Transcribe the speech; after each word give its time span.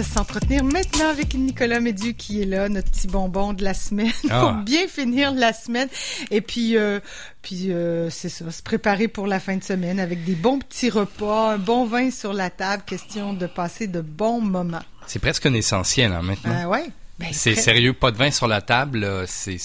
va 0.00 0.06
s'entretenir 0.06 0.64
maintenant 0.64 1.08
avec 1.10 1.34
Nicolas 1.34 1.78
Médieu 1.80 2.12
qui 2.12 2.40
est 2.40 2.46
là, 2.46 2.68
notre 2.70 2.90
petit 2.90 3.06
bonbon 3.06 3.52
de 3.52 3.62
la 3.62 3.74
semaine, 3.74 4.12
Ah. 4.30 4.40
pour 4.40 4.52
bien 4.64 4.86
finir 4.88 5.32
la 5.32 5.52
semaine. 5.52 5.88
Et 6.30 6.40
puis, 6.40 6.76
euh, 6.76 7.00
puis 7.42 7.70
euh, 7.70 8.08
c'est 8.08 8.30
ça, 8.30 8.50
se 8.50 8.62
préparer 8.62 9.08
pour 9.08 9.26
la 9.26 9.40
fin 9.40 9.56
de 9.56 9.62
semaine 9.62 10.00
avec 10.00 10.24
des 10.24 10.34
bons 10.34 10.58
petits 10.58 10.88
repas, 10.88 11.52
un 11.52 11.58
bon 11.58 11.84
vin 11.84 12.10
sur 12.10 12.32
la 12.32 12.48
table, 12.48 12.82
question 12.86 13.34
de 13.34 13.46
passer 13.46 13.88
de 13.88 14.00
bons 14.00 14.40
moments. 14.40 14.82
C'est 15.06 15.18
presque 15.18 15.44
un 15.46 15.54
essentiel 15.54 16.12
hein, 16.12 16.22
maintenant. 16.22 16.56
Ah 16.62 16.68
ouais? 16.68 16.86
Ben, 17.18 17.28
c'est 17.32 17.54
sérieux, 17.54 17.92
pas 17.92 18.10
de 18.10 18.16
vin 18.16 18.30
sur 18.30 18.48
la 18.48 18.62
table, 18.62 19.06
c'est... 19.26 19.58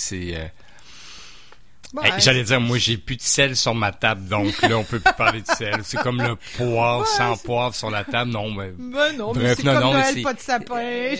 c'est 2.04 2.12
euh, 2.12 2.16
hey, 2.16 2.22
J'allais 2.22 2.44
dire, 2.44 2.60
moi, 2.62 2.78
j'ai 2.78 2.98
plus 2.98 3.16
de 3.18 3.22
sel 3.22 3.56
sur 3.56 3.74
ma 3.76 3.92
table, 3.92 4.28
donc 4.28 4.62
là, 4.62 4.78
on 4.78 4.84
peut 4.84 5.00
plus 5.00 5.14
parler 5.14 5.42
de 5.42 5.48
sel. 5.48 5.82
C'est 5.84 5.98
comme 6.00 6.22
le 6.22 6.36
poivre, 6.58 7.02
Ouais, 7.02 7.18
sans 7.18 7.38
poivre 7.38 7.74
sur 7.76 7.90
la 7.90 8.04
table, 8.04 8.32
non, 8.32 8.52
mais... 8.52 8.72
Ben 8.78 9.16
non, 9.18 9.34
mais 9.34 9.42
Bref, 9.42 9.58
c'est 9.58 9.64
non, 9.66 9.74
comme 9.74 9.82
non, 9.84 9.94
mais 9.94 10.00
Noël, 10.02 10.14
c'est- 10.16 10.22
pas 10.22 10.34
de 10.34 10.40
sapin. 10.40 11.16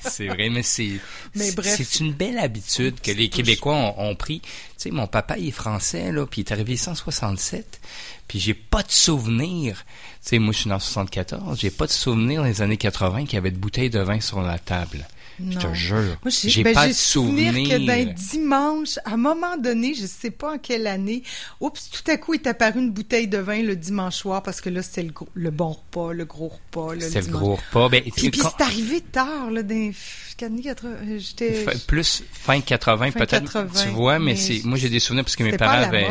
C'est 0.02 0.26
vrai, 0.28 0.48
mais 0.50 0.62
c'est 0.62 0.90
Mais 1.34 1.44
c'est- 1.44 1.56
bref. 1.56 1.74
c'est 1.76 2.00
une 2.00 2.12
belle 2.12 2.38
habitude 2.38 3.00
que 3.00 3.10
les. 3.12 3.28
Québécois 3.28 3.74
ont, 3.74 4.10
ont 4.10 4.14
pris. 4.14 4.40
Tu 4.40 4.48
sais, 4.76 4.90
mon 4.90 5.06
papa 5.06 5.36
il 5.38 5.48
est 5.48 5.52
français 5.52 6.10
là, 6.12 6.26
puis 6.26 6.40
il 6.42 6.44
est 6.48 6.52
arrivé 6.52 6.74
en 6.74 6.76
167, 6.94 7.80
puis 8.26 8.40
j'ai 8.40 8.54
pas 8.54 8.82
de 8.82 8.90
souvenir. 8.90 9.76
Tu 10.22 10.30
sais, 10.30 10.38
moi 10.38 10.52
je 10.52 10.58
suis 10.60 10.70
dans 10.70 10.78
74, 10.78 11.58
j'ai 11.60 11.70
pas 11.70 11.86
de 11.86 11.92
souvenir 11.92 12.40
dans 12.42 12.46
les 12.48 12.62
années 12.62 12.76
80 12.76 13.24
qu'il 13.24 13.34
y 13.34 13.36
avait 13.36 13.50
de 13.50 13.58
bouteilles 13.58 13.90
de 13.90 14.00
vin 14.00 14.20
sur 14.20 14.40
la 14.42 14.58
table. 14.58 15.06
Je 15.50 15.58
te 15.58 15.74
jure, 15.74 16.18
Moi, 16.22 16.30
j'ai 16.30 16.62
ben, 16.62 16.74
pas 16.74 16.88
de 16.88 16.92
souvenir 16.92 17.52
souvenir. 17.52 17.78
que 17.78 17.86
d'un 17.86 18.12
dimanche, 18.12 18.98
à 19.04 19.14
un 19.14 19.16
moment 19.16 19.56
donné, 19.56 19.94
je 19.94 20.06
sais 20.06 20.30
pas 20.30 20.54
en 20.54 20.58
quelle 20.58 20.86
année, 20.86 21.22
oups, 21.60 21.90
tout 21.90 22.10
à 22.10 22.16
coup 22.16 22.34
est 22.34 22.46
apparu 22.46 22.80
une 22.80 22.90
bouteille 22.90 23.28
de 23.28 23.38
vin 23.38 23.62
le 23.62 23.76
dimanche 23.76 24.16
soir 24.16 24.42
parce 24.42 24.60
que 24.60 24.70
là, 24.70 24.82
c'était 24.82 25.02
le, 25.02 25.12
le 25.34 25.50
bon 25.50 25.70
repas, 25.72 26.12
le 26.12 26.24
gros 26.24 26.48
repas. 26.48 26.94
C'était 27.00 27.22
le 27.22 27.32
gros 27.32 27.56
repas. 27.56 27.88
Ben, 27.88 28.02
Puis, 28.02 28.30
puis 28.30 28.40
c'est 28.40 28.62
arrivé 28.62 29.00
tard, 29.00 29.50
là, 29.50 29.62
dans 29.62 29.92
80. 30.40 31.18
J'étais. 31.18 31.66
Plus 31.86 32.22
fin 32.32 32.60
80 32.60 33.10
Fin 33.10 33.18
peut-être 33.18 33.52
80, 33.52 33.82
tu 33.82 33.88
vois 33.90 34.18
mais, 34.18 34.32
mais 34.32 34.36
c'est 34.36 34.62
moi 34.64 34.78
j'ai 34.78 34.88
des 34.88 35.00
souvenirs 35.00 35.24
parce 35.24 35.36
que 35.36 35.42
mes 35.42 35.56
parents 35.56 35.82
avaient 35.82 36.08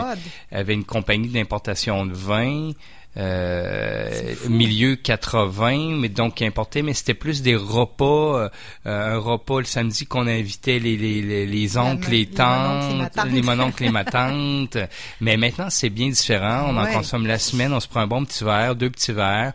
avaient 0.52 0.74
une 0.74 0.84
compagnie 0.86 1.30
d'importation 1.30 2.06
de 2.06 2.14
vin 2.14 2.72
euh, 3.18 4.36
milieu 4.48 4.96
80 4.96 5.98
mais 5.98 6.10
donc 6.10 6.36
qui 6.36 6.46
importait 6.46 6.84
mais 6.84 6.94
c'était 6.94 7.16
plus 7.16 7.42
des 7.42 7.56
repas 7.56 8.04
euh, 8.06 8.50
un 8.86 9.18
repas 9.18 9.60
le 9.60 9.66
samedi 9.66 10.06
qu'on 10.06 10.28
invitait 10.28 10.78
les 10.78 10.96
les 10.96 11.22
les, 11.24 11.46
les 11.48 11.78
oncles 11.78 12.12
les 12.12 12.28
tantes 12.28 13.10
les 13.32 13.42
mononcles 13.42 13.84
les 13.84 13.90
matantes. 13.90 14.78
Mais 15.22 15.38
maintenant 15.38 15.70
c'est 15.70 15.90
bien 15.90 16.10
différent. 16.10 16.68
On 16.70 16.78
en 16.78 16.86
consomme 16.88 17.26
la 17.26 17.40
semaine 17.40 17.74
on 17.74 17.80
se 17.80 17.88
prend 17.88 18.02
un 18.02 18.08
bon 18.08 18.24
petit 18.26 18.44
verre 18.44 18.76
deux 18.76 18.90
petits 18.90 19.12
verres 19.12 19.54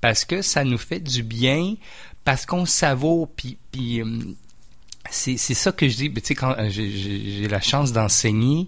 parce 0.00 0.24
que 0.24 0.42
ça 0.42 0.64
nous 0.64 0.78
fait 0.78 1.00
du 1.00 1.22
bien 1.22 1.74
parce 2.24 2.46
qu'on 2.46 2.66
savoure 2.66 3.28
puis 3.34 3.58
puis 3.70 4.02
hum, 4.02 4.34
c'est 5.12 5.36
c'est 5.36 5.54
ça 5.54 5.70
que 5.72 5.88
je 5.88 5.96
dis. 5.96 6.12
Tu 6.12 6.20
sais, 6.24 6.34
quand 6.34 6.54
euh, 6.58 6.68
j'ai- 6.70 7.46
la 7.48 7.60
chance 7.60 7.92
d'enseigner 7.92 8.66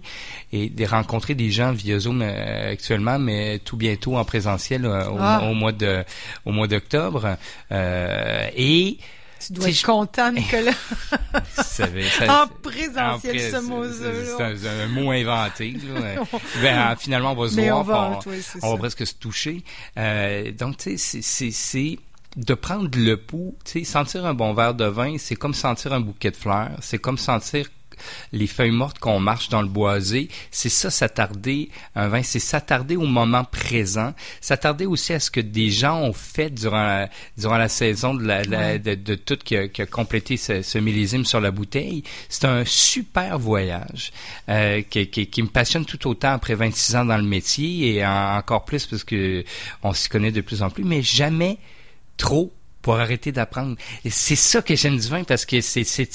et 0.53 0.69
de 0.69 0.85
rencontrer 0.85 1.35
des 1.35 1.49
gens 1.51 1.71
via 1.71 1.99
Zoom 1.99 2.21
euh, 2.21 2.71
actuellement, 2.71 3.19
mais 3.19 3.59
tout 3.59 3.77
bientôt 3.77 4.15
en 4.17 4.23
présentiel 4.25 4.85
euh, 4.85 5.09
au, 5.09 5.17
Ah. 5.19 5.43
au 5.49 5.53
mois 5.53 5.71
de 5.71 6.03
au 6.45 6.51
mois 6.51 6.67
d'octobre. 6.67 7.37
Euh, 7.71 8.47
et 8.55 8.97
Tu 9.45 9.53
dois 9.53 9.69
être 9.69 9.75
je- 9.79 9.85
content, 9.85 10.31
Nicolas. 10.31 10.71
ça 11.53 11.63
ça- 11.87 11.87
en 12.43 12.47
présentiel, 12.61 13.55
en 13.55 13.59
ce 13.59 13.65
mot-là. 13.65 14.53
c'est- 14.55 14.67
un 14.69 14.87
mot 14.87 15.11
inventé. 15.11 15.75
là. 15.93 16.23
Ben, 16.61 16.95
finalement, 16.97 17.33
on 17.33 17.35
va 17.43 17.49
se 17.49 17.55
Mais 17.55 17.69
voir. 17.69 17.79
on 17.79 17.83
va, 17.83 18.19
c'est 18.41 18.63
on 18.63 18.71
va 18.71 18.77
presque 18.77 19.05
se 19.05 19.13
toucher. 19.15 19.63
Euh, 19.97 20.51
donc, 20.51 20.77
tu 20.77 20.91
sais, 20.91 20.97
c'est- 20.97 21.21
c'est- 21.21 21.51
c'est 21.51 21.99
de 22.35 22.53
prendre 22.53 22.89
le 22.97 23.17
pouls. 23.17 23.55
Tu 23.65 23.79
sais, 23.79 23.83
sentir 23.85 24.25
un 24.25 24.33
bon 24.33 24.53
verre 24.53 24.73
de 24.73 24.85
vin, 24.85 25.17
c'est 25.17 25.35
comme 25.35 25.53
sentir 25.53 25.93
un 25.93 25.99
bouquet 26.01 26.31
de 26.31 26.35
fleurs. 26.35 26.71
C'est 26.81 26.97
comme 26.99 27.17
sentir 27.17 27.67
les 28.33 28.45
feuilles 28.45 28.71
mortes 28.71 28.99
qu'on 28.99 29.21
marche 29.21 29.47
dans 29.47 29.61
le 29.61 29.69
boisé, 29.69 30.27
c'est 30.51 30.67
ça 30.67 30.89
s'attarder 30.91 31.69
un 31.95 32.09
vin, 32.09 32.23
c'est 32.23 32.39
s'attarder 32.41 32.97
au 32.97 33.05
moment 33.05 33.45
présent, 33.45 34.13
s'attarder 34.41 34.85
aussi 34.85 35.13
à 35.13 35.19
ce 35.21 35.31
que 35.31 35.39
des 35.39 35.69
gens 35.69 36.01
ont 36.01 36.11
fait 36.11 36.49
durant 36.49 36.83
la, 36.83 37.09
durant 37.37 37.57
la 37.57 37.69
saison 37.69 38.13
de, 38.13 38.25
la, 38.25 38.77
de, 38.79 38.95
de 38.95 39.15
tout 39.15 39.37
qui 39.37 39.55
a, 39.55 39.69
qui 39.69 39.81
a 39.81 39.85
complété 39.85 40.35
ce, 40.35 40.61
ce 40.61 40.77
millésime 40.77 41.23
sur 41.23 41.39
la 41.39 41.51
bouteille. 41.51 42.03
C'est 42.27 42.43
un 42.43 42.65
super 42.65 43.39
voyage 43.39 44.11
euh, 44.49 44.81
qui, 44.81 45.07
qui, 45.07 45.27
qui 45.27 45.41
me 45.41 45.47
passionne 45.47 45.85
tout 45.85 46.05
autant 46.09 46.33
après 46.33 46.55
26 46.55 46.97
ans 46.97 47.05
dans 47.05 47.17
le 47.17 47.23
métier 47.23 47.95
et 47.95 48.05
en- 48.05 48.35
encore 48.35 48.65
plus 48.65 48.85
parce 48.87 49.05
que 49.05 49.45
on 49.83 49.93
s'y 49.93 50.09
connaît 50.09 50.33
de 50.33 50.41
plus 50.41 50.61
en 50.63 50.69
plus, 50.69 50.83
mais 50.83 51.01
jamais 51.01 51.57
trop 52.17 52.53
pour 52.81 52.97
arrêter 52.99 53.31
d'apprendre. 53.31 53.77
Et 54.03 54.11
c'est 54.11 54.35
ça 54.35 54.61
que 54.61 54.75
j'aime 54.75 54.99
du 54.99 55.07
vin 55.07 55.23
parce 55.23 55.43
que 55.47 55.59
c'est 55.59 55.83
cette 55.83 56.13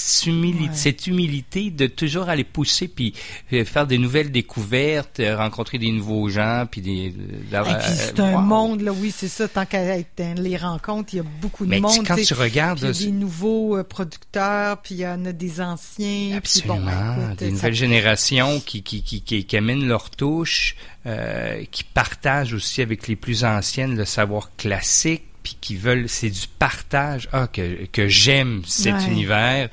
Ouais. 0.66 0.68
cette 0.72 1.08
humilité 1.08 1.72
de 1.72 1.88
toujours 1.88 2.28
aller 2.28 2.44
pousser 2.44 2.86
puis 2.86 3.12
euh, 3.52 3.64
faire 3.64 3.88
des 3.88 3.98
nouvelles 3.98 4.30
découvertes, 4.30 5.18
euh, 5.18 5.36
rencontrer 5.36 5.78
des 5.78 5.90
nouveaux 5.90 6.28
gens 6.28 6.66
puis 6.70 6.80
des. 6.80 7.12
Puis 7.12 7.92
c'est 7.96 8.20
euh, 8.20 8.24
un 8.24 8.34
wow. 8.34 8.40
monde, 8.42 8.82
là, 8.82 8.92
oui, 8.92 9.12
c'est 9.12 9.26
ça. 9.26 9.48
Tant 9.48 9.66
qu'à 9.66 9.96
les 10.36 10.56
rencontres, 10.56 11.12
il 11.14 11.16
y 11.16 11.20
a 11.20 11.24
beaucoup 11.40 11.64
de 11.64 11.70
Mais 11.70 11.80
monde. 11.80 12.06
quand 12.06 12.14
tu 12.14 12.34
regardes, 12.34 12.78
Puis 12.78 12.86
il 12.88 12.92
y 13.00 13.02
a 13.02 13.06
là, 13.06 13.12
des 13.12 13.18
nouveaux 13.18 13.76
euh, 13.76 13.82
producteurs, 13.82 14.80
puis 14.80 14.94
il 14.94 15.00
y 15.00 15.06
en 15.08 15.24
a 15.24 15.32
des 15.32 15.60
anciens. 15.60 16.38
Puis 16.40 16.62
bon, 16.68 16.74
Absolument. 16.74 17.24
écoute, 17.26 17.38
des 17.40 17.46
ça- 17.46 17.50
nouvelles 17.50 17.74
générations 17.74 18.60
qui, 18.60 18.84
qui, 18.84 19.02
qui, 19.02 19.22
qui, 19.22 19.44
qui 19.44 19.56
amènent 19.56 19.88
leur 19.88 20.08
touche, 20.10 20.76
euh, 21.06 21.64
qui 21.72 21.82
partagent 21.82 22.54
aussi 22.54 22.80
avec 22.80 23.08
les 23.08 23.16
plus 23.16 23.42
anciennes 23.44 23.96
le 23.96 24.04
savoir 24.04 24.54
classique, 24.56 25.24
puis 25.42 25.56
qui 25.60 25.76
veulent, 25.76 26.08
c'est 26.08 26.30
du 26.30 26.46
partage. 26.58 27.28
Ah, 27.32 27.46
que, 27.52 27.86
que 27.86 28.08
j'aime 28.08 28.62
cet 28.66 28.94
Ouais. 28.94 29.04
univers. 29.06 29.68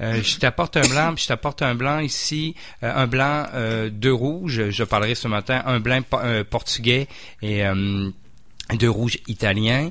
Euh, 0.00 0.22
je 0.22 0.36
t'apporte 0.38 0.76
un 0.76 0.86
blanc, 0.88 1.14
puis 1.14 1.22
je 1.24 1.28
t'apporte 1.28 1.62
un 1.62 1.74
blanc 1.74 1.98
ici, 2.00 2.54
euh, 2.82 2.92
un 2.94 3.06
blanc, 3.06 3.46
euh, 3.54 3.88
deux 3.90 4.12
rouges. 4.12 4.70
Je 4.70 4.84
parlerai 4.84 5.14
ce 5.14 5.28
matin, 5.28 5.62
un 5.66 5.80
blanc 5.80 6.00
euh, 6.14 6.44
portugais 6.44 7.06
et 7.42 7.62
deux 8.78 8.90
rouges 8.90 9.18
italiens. 9.28 9.90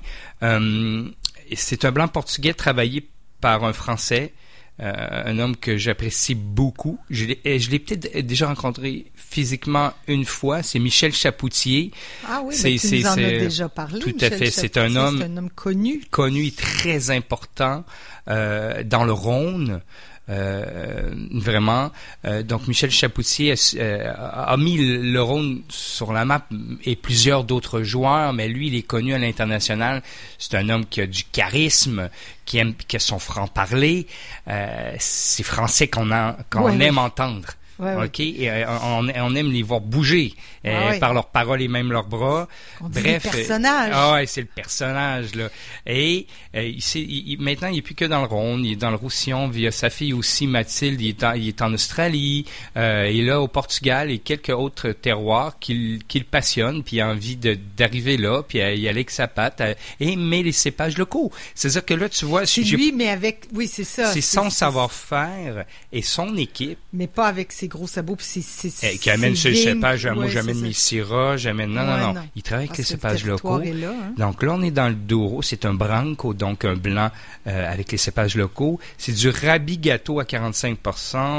C'est 1.55 1.85
un 1.85 1.91
blanc 1.91 2.07
portugais 2.07 2.53
travaillé 2.53 3.07
par 3.41 3.63
un 3.63 3.73
Français. 3.73 4.33
Euh, 4.81 5.23
un 5.25 5.37
homme 5.37 5.55
que 5.55 5.77
j'apprécie 5.77 6.33
beaucoup. 6.33 6.97
Je 7.11 7.25
l'ai 7.25 7.39
l'ai 7.43 7.77
peut-être 7.79 8.17
déjà 8.25 8.47
rencontré 8.47 9.05
physiquement 9.15 9.93
une 10.07 10.25
fois. 10.25 10.63
C'est 10.63 10.79
Michel 10.79 11.13
Chapoutier, 11.13 11.91
Ah 12.27 12.41
oui, 12.43 12.55
c'est- 12.55 12.63
mais 12.71 12.77
tu 12.79 12.87
c'est- 12.87 12.97
nous 12.99 13.05
en 13.05 13.11
as 13.11 13.15
déjà 13.39 13.69
parlé. 13.69 13.99
tout 13.99 14.15
à 14.19 14.29
fait, 14.31 14.49
c'est 14.49 14.77
un 14.77 14.95
homme- 14.95 15.19
C'est 15.19 15.25
un 15.25 15.37
homme 15.37 15.49
connu. 15.51 16.01
connu 16.09 16.47
et 16.47 16.51
très 16.51 17.11
important 17.11 17.83
euh, 18.27 18.83
dans 18.83 19.03
le 19.03 19.11
Rhône. 19.13 19.81
Euh, 20.29 21.09
vraiment. 21.31 21.91
Euh, 22.25 22.43
donc 22.43 22.67
Michel 22.67 22.91
Chapoutier 22.91 23.51
a, 23.53 23.55
euh, 23.77 24.13
a 24.15 24.55
mis 24.55 24.77
le 24.77 25.21
Rhône 25.21 25.63
sur 25.67 26.13
la 26.13 26.25
map 26.25 26.45
et 26.85 26.95
plusieurs 26.95 27.43
d'autres 27.43 27.81
joueurs, 27.81 28.31
mais 28.31 28.47
lui, 28.47 28.67
il 28.67 28.75
est 28.75 28.83
connu 28.83 29.13
à 29.13 29.17
l'international. 29.17 30.01
C'est 30.37 30.55
un 30.55 30.69
homme 30.69 30.85
qui 30.85 31.01
a 31.01 31.07
du 31.07 31.23
charisme, 31.25 32.09
qui 32.45 32.59
aime, 32.59 32.75
qui 32.87 32.95
a 32.95 32.99
son 32.99 33.19
franc-parler. 33.19 34.07
Euh, 34.47 34.93
c'est 34.99 35.43
français 35.43 35.87
qu'on 35.87 36.09
qu'on 36.49 36.63
Ouais, 36.77 36.85
aime 36.85 36.97
entendre. 36.99 37.47
Ouais. 37.81 38.05
OK? 38.05 38.19
Et, 38.19 38.49
euh, 38.49 38.65
on, 38.83 39.09
on 39.09 39.35
aime 39.35 39.51
les 39.51 39.63
voir 39.63 39.81
bouger 39.81 40.33
euh, 40.65 40.91
Ah 40.93 40.99
par 40.99 41.13
leurs 41.13 41.27
paroles 41.29 41.61
et 41.61 41.67
même 41.67 41.91
leurs 41.91 42.05
bras. 42.07 42.47
On 42.79 42.87
dit 42.89 43.01
Bref. 43.01 43.23
des 43.23 43.29
euh, 43.29 43.31
personnages. 43.31 43.91
Ah 43.93 44.13
ouais, 44.13 44.25
c'est 44.27 44.41
le 44.41 44.47
personnage, 44.47 45.35
là. 45.35 45.49
Et 45.87 46.27
euh, 46.55 46.61
il, 46.63 46.77
il- 46.95 47.31
il- 47.33 47.41
maintenant, 47.41 47.69
il 47.69 47.79
est 47.79 47.81
plus 47.81 47.95
que 47.95 48.05
dans 48.05 48.21
le 48.21 48.27
Rhône, 48.27 48.63
il 48.63 48.73
est 48.73 48.75
dans 48.75 48.91
le 48.91 48.95
Roussillon, 48.97 49.47
via 49.47 49.71
sa 49.71 49.89
fille 49.89 50.13
aussi, 50.13 50.47
Mathilde, 50.47 51.01
il 51.01 51.09
est 51.09 51.23
en, 51.23 51.33
il 51.33 51.47
est 51.47 51.61
en 51.61 51.73
Australie, 51.73 52.45
euh, 52.77 53.09
il 53.11 53.21
est 53.21 53.25
là 53.25 53.41
au 53.41 53.47
Portugal 53.47 54.11
et 54.11 54.19
quelques 54.19 54.49
autres 54.49 54.91
terroirs 54.91 55.57
qu'il 55.59 56.03
qu'il 56.07 56.25
passionne, 56.25 56.83
puis 56.83 56.97
il 56.97 57.01
a 57.01 57.07
envie 57.09 57.35
d'arriver 57.35 58.17
là, 58.17 58.43
puis 58.43 58.59
y 58.59 58.61
aller 58.61 58.87
avec 58.89 59.09
sa 59.09 59.27
patte, 59.27 59.61
et 59.99 60.15
mais 60.15 60.43
les 60.43 60.51
cépages 60.51 60.97
locaux. 60.97 61.31
C'est-à-dire 61.55 61.85
que 61.85 61.93
là, 61.95 62.09
tu 62.09 62.25
vois, 62.25 62.45
C'est 62.45 62.61
lui, 62.61 62.91
mais 62.91 63.09
avec. 63.09 63.47
Oui, 63.53 63.67
c'est 63.67 63.83
ça. 63.83 64.11
c'est 64.13 64.21
son 64.21 64.49
savoir-faire 64.49 65.65
et 65.91 66.01
son 66.01 66.35
équipe 66.37 66.77
Mais 66.93 67.07
pas 67.07 67.27
avec 67.27 67.51
ses 67.51 67.67
gros 67.71 67.87
sabots. 67.87 68.15
Puis 68.15 68.25
c'est, 68.27 68.41
c'est, 68.69 68.93
eh, 68.93 68.97
qui 68.97 69.09
amène 69.09 69.35
ce 69.35 69.47
vignes. 69.49 69.63
cépage. 69.63 70.05
Moi, 70.07 70.27
j'amène 70.27 70.55
c'est 70.55 70.61
mes 70.61 70.73
syrahs, 70.73 71.37
j'amène... 71.37 71.71
Non, 71.71 71.83
non, 71.85 71.97
non, 71.97 72.13
non. 72.13 72.21
Il 72.35 72.43
travaille 72.43 72.65
avec 72.67 72.77
les 72.77 72.83
le 72.83 72.87
cépages 72.87 73.25
locaux. 73.25 73.53
hein. 73.55 74.13
Donc 74.17 74.43
là, 74.43 74.53
on 74.53 74.61
est 74.61 74.71
dans 74.71 74.87
le 74.89 74.95
Douro. 74.95 75.41
C'est 75.41 75.65
un 75.65 75.73
branco, 75.73 76.33
donc 76.33 76.65
un 76.65 76.75
blanc 76.75 77.09
euh, 77.47 77.71
avec 77.73 77.91
les 77.91 77.97
cépages 77.97 78.35
locaux. 78.35 78.79
C'est 78.97 79.13
du 79.13 79.29
Rabi 79.29 79.77
Gâteau 79.77 80.19
à 80.19 80.25
45 80.25 80.77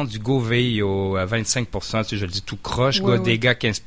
du 0.08 0.18
Gauveil 0.18 0.82
à 1.16 1.24
25 1.26 1.68
tu 1.70 1.80
sais, 1.80 2.16
je 2.16 2.24
le 2.24 2.30
dis 2.32 2.42
tout 2.42 2.56
croche, 2.56 3.00
Ouais, 3.00 3.18
Godega 3.18 3.54
15 3.54 3.80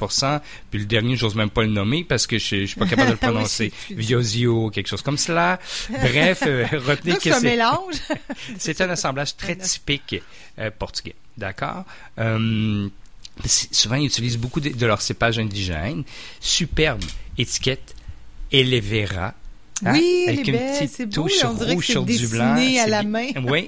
puis 0.69 0.79
le 0.79 0.85
dernier, 0.85 1.15
j'ose 1.15 1.35
même 1.35 1.49
pas 1.49 1.63
le 1.63 1.69
nommer 1.69 2.03
parce 2.03 2.27
que 2.27 2.37
je, 2.37 2.61
je 2.61 2.65
suis 2.65 2.79
pas 2.79 2.85
capable 2.85 3.07
de 3.09 3.13
le 3.13 3.19
Oui, 3.21 3.31
prononcer. 3.31 3.73
c'est- 3.87 3.93
Viosio, 3.95 4.69
quelque 4.69 4.87
chose 4.87 5.01
comme 5.01 5.17
cela. 5.17 5.59
Bref, 5.89 6.43
euh, 6.45 6.65
retenez 6.71 7.13
Donc, 7.13 7.21
que 7.21 7.29
c'est 7.29 7.31
un 7.35 7.39
c'est... 7.39 7.49
mélange. 7.49 7.95
C'est 8.57 8.79
un 8.81 8.89
assemblage 8.89 9.35
très 9.35 9.55
typique 9.55 10.21
euh, 10.59 10.69
portugais. 10.77 11.15
D'accord? 11.37 11.83
Euh, 12.19 12.87
souvent, 13.45 13.95
ils 13.95 14.05
utilisent 14.07 14.37
beaucoup 14.37 14.59
de, 14.61 14.69
de 14.69 14.85
leurs 14.85 15.01
cépages 15.01 15.39
indigènes. 15.39 16.03
Superbe 16.39 17.03
étiquette 17.37 17.93
Elevera 18.51 19.33
Hein? 19.83 19.91
Oui, 19.91 20.23
elle 20.25 20.35
avec 20.35 20.47
est 20.47 20.51
une 20.53 20.57
belle, 20.57 20.87
petite 20.87 21.13
beau, 21.13 21.23
touche 21.23 21.43
on 21.43 21.53
que 21.53 21.63
rouge 21.73 21.85
sur 21.87 22.05
du 22.05 22.27
blanc. 22.29 22.55
à 22.55 22.87
la 22.87 23.03
main. 23.03 23.27
Oui, 23.43 23.65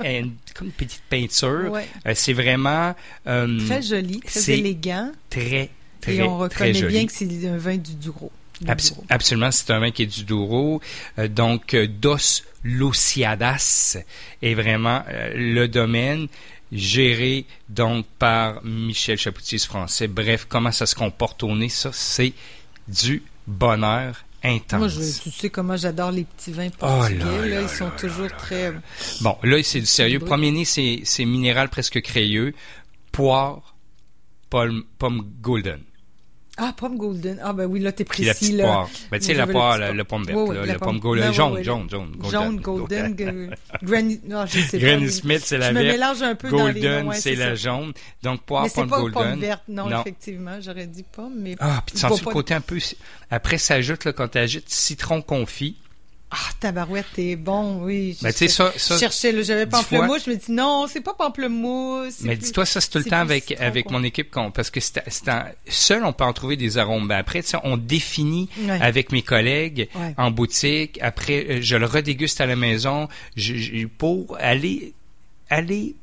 comme 0.55 0.67
une 0.67 0.71
petite 0.71 1.01
peinture. 1.09 1.69
Ouais. 1.69 1.85
Euh, 2.05 2.13
c'est 2.15 2.31
vraiment 2.31 2.95
euh, 3.27 3.59
Très 3.67 3.81
joli, 3.81 4.21
très 4.21 4.51
élégant. 4.51 5.11
très, 5.29 5.69
très, 5.99 6.15
et 6.15 6.23
on 6.23 6.37
reconnaît 6.37 6.81
bien 6.83 7.05
que 7.05 7.11
c'est 7.11 7.27
un 7.49 7.57
vin 7.57 7.75
du 7.75 7.93
Douro. 7.95 8.31
Du 8.61 8.67
Abs- 8.71 8.91
Douro. 8.91 9.03
absolument, 9.09 9.51
c'est 9.51 9.69
un 9.69 9.79
vin 9.81 9.91
qui 9.91 10.03
est 10.03 10.05
du 10.05 10.23
Douro. 10.23 10.79
Euh, 11.19 11.27
donc, 11.27 11.75
Dos 11.75 12.15
Luciadas 12.63 13.97
est 14.41 14.53
vraiment 14.53 15.03
le 15.35 15.67
domaine 15.67 16.27
géré 16.71 17.45
donc 17.69 18.05
par 18.19 18.63
Michel 18.63 19.17
Chapoutier, 19.17 19.57
français. 19.59 20.07
Bref, 20.07 20.45
comment 20.49 20.71
ça 20.71 20.85
se 20.85 20.95
comporte 20.95 21.43
au 21.43 21.55
nez, 21.55 21.69
ça, 21.69 21.91
c'est 21.93 22.33
du 22.87 23.23
bonheur 23.45 24.23
intense. 24.43 24.79
Moi, 24.79 24.87
je, 24.87 25.21
tu 25.23 25.31
sais 25.31 25.49
comment 25.49 25.77
j'adore 25.77 26.11
les 26.11 26.23
petits 26.23 26.51
vins 26.51 26.69
Oh 26.81 26.85
là 26.85 26.97
portugais. 26.97 27.19
là 27.19 27.37
là, 27.37 27.47
là 27.47 27.61
ils 27.61 27.69
sont 27.69 27.89
toujours 27.97 28.31
très... 28.37 28.73
Bon, 29.21 29.37
là, 29.43 29.61
c'est 29.63 29.79
du 29.79 29.85
sérieux. 29.85 30.19
Premier 30.19 30.51
nez, 30.51 30.65
c'est, 30.65 31.01
c'est 31.03 31.25
minéral 31.25 31.69
presque 31.69 32.01
crayeux. 32.01 32.53
Poire, 33.11 33.75
pomme, 34.49 34.83
pomme 34.97 35.27
golden. 35.41 35.81
Ah, 36.59 36.73
pomme 36.75 36.97
golden. 36.97 37.39
Ah, 37.43 37.53
ben 37.53 37.65
oui, 37.65 37.79
là, 37.79 37.91
t'es 37.91 38.03
Puis 38.03 38.23
la 38.25 38.33
précis, 38.33 38.51
là. 38.53 38.63
poire. 38.63 38.89
Ben, 39.11 39.19
tu 39.19 39.25
sais, 39.27 39.33
la 39.35 39.45
poire, 39.45 39.77
le 39.77 40.03
pomme 40.03 40.23
verte, 40.25 40.37
Ouais, 40.39 40.47
ouais, 40.49 40.55
là, 40.55 40.65
la 40.65 40.73
la 40.73 40.79
pomme- 40.79 40.99
golden. 40.99 41.31
Jaune, 41.31 41.63
jaune, 41.63 41.87
jaune, 41.89 42.11
golden. 42.17 42.31
Jaune, 42.31 42.59
golden, 42.59 43.17
g- 43.17 43.49
granny... 43.83 44.19
Non, 44.25 44.45
je 44.47 44.59
sais 44.61 44.79
pas. 44.79 44.85
Granny 44.87 45.03
mais 45.05 45.09
Smith, 45.11 45.41
c'est 45.45 45.57
la 45.59 45.69
Je 45.69 45.73
me 45.75 45.81
verte. 45.83 45.93
mélange 45.95 46.21
un 46.23 46.33
peu 46.35 46.49
dans 46.49 46.67
les 46.67 46.73
Golden, 46.81 47.07
ouais, 47.09 47.15
c'est 47.15 47.35
la 47.35 47.53
jaune. 47.55 47.93
Donc, 48.23 48.41
poire, 48.41 48.63
Mais 48.63 48.69
pomme 48.73 48.89
pas 48.89 48.99
golden. 48.99 49.13
pomme 49.31 49.39
verte, 49.39 49.63
non, 49.67 49.87
Non. 49.87 50.01
effectivement. 50.01 50.59
J'aurais 50.59 50.87
dit 50.87 51.03
pomme, 51.03 51.35
mais... 51.37 51.55
Ah, 51.59 51.83
puis 51.85 51.93
tu 51.93 52.01
sens 52.01 52.19
le 52.25 52.31
côté 52.31 52.53
un 52.55 52.61
peu... 52.61 52.79
Après, 53.29 53.57
ça 53.59 53.75
ajoute, 53.75 54.05
là, 54.05 54.13
quand 54.13 54.27
tu 54.29 54.37
ajoutes 54.39 54.67
citron 54.69 55.21
confit. 55.21 55.77
Ah, 56.29 56.35
tabarouette, 56.59 57.05
t'es 57.15 57.37
bon, 57.37 57.83
oui. 57.85 58.17
Ben, 58.21 58.31
tu 58.33 58.39
sais, 58.39 58.47
ça, 58.49 58.73
ça... 58.75 58.95
Je 58.95 58.99
cherchais, 58.99 59.31
là, 59.31 59.43
j'avais 59.43 59.65
pamplemousse, 59.65 60.25
je 60.25 60.31
me 60.31 60.35
dis 60.35 60.51
non, 60.51 60.85
c'est 60.91 60.99
pas 60.99 61.13
pamplemousse. 61.13 62.19
Mais 62.21 62.35
dis-toi, 62.35 62.65
ça, 62.65 62.81
c'est 62.81 62.89
tout 62.89 62.97
le 62.97 63.05
temps 63.05 63.19
avec, 63.21 63.45
citron, 63.45 63.63
avec 63.65 63.85
quoi. 63.85 63.97
mon 63.97 64.03
équipe, 64.03 64.29
qu'on- 64.29 64.51
parce 64.51 64.69
que 64.69 64.81
c'est, 64.81 65.01
seul, 65.69 66.03
on 66.03 66.11
peut 66.11 66.25
en 66.25 66.33
trouver 66.33 66.57
des 66.57 66.77
arômes. 66.77 67.07
Ben, 67.07 67.15
après, 67.17 67.41
tu 67.43 67.49
sais, 67.49 67.57
on 67.63 67.77
définit 67.77 68.49
Ouais. 68.59 68.77
avec 68.81 69.13
mes 69.13 69.21
collègues 69.21 69.87
Ouais. 69.95 70.13
en 70.17 70.29
boutique. 70.29 70.99
Après, 71.01 71.45
euh, 71.49 71.59
je 71.61 71.77
le 71.77 71.85
redéguste 71.85 72.41
à 72.41 72.45
la 72.45 72.57
maison 72.57 73.07
je- 73.37 73.55
je- 73.55 73.87
pour 73.87 74.35
aller, 74.41 74.93
aller 75.49 75.95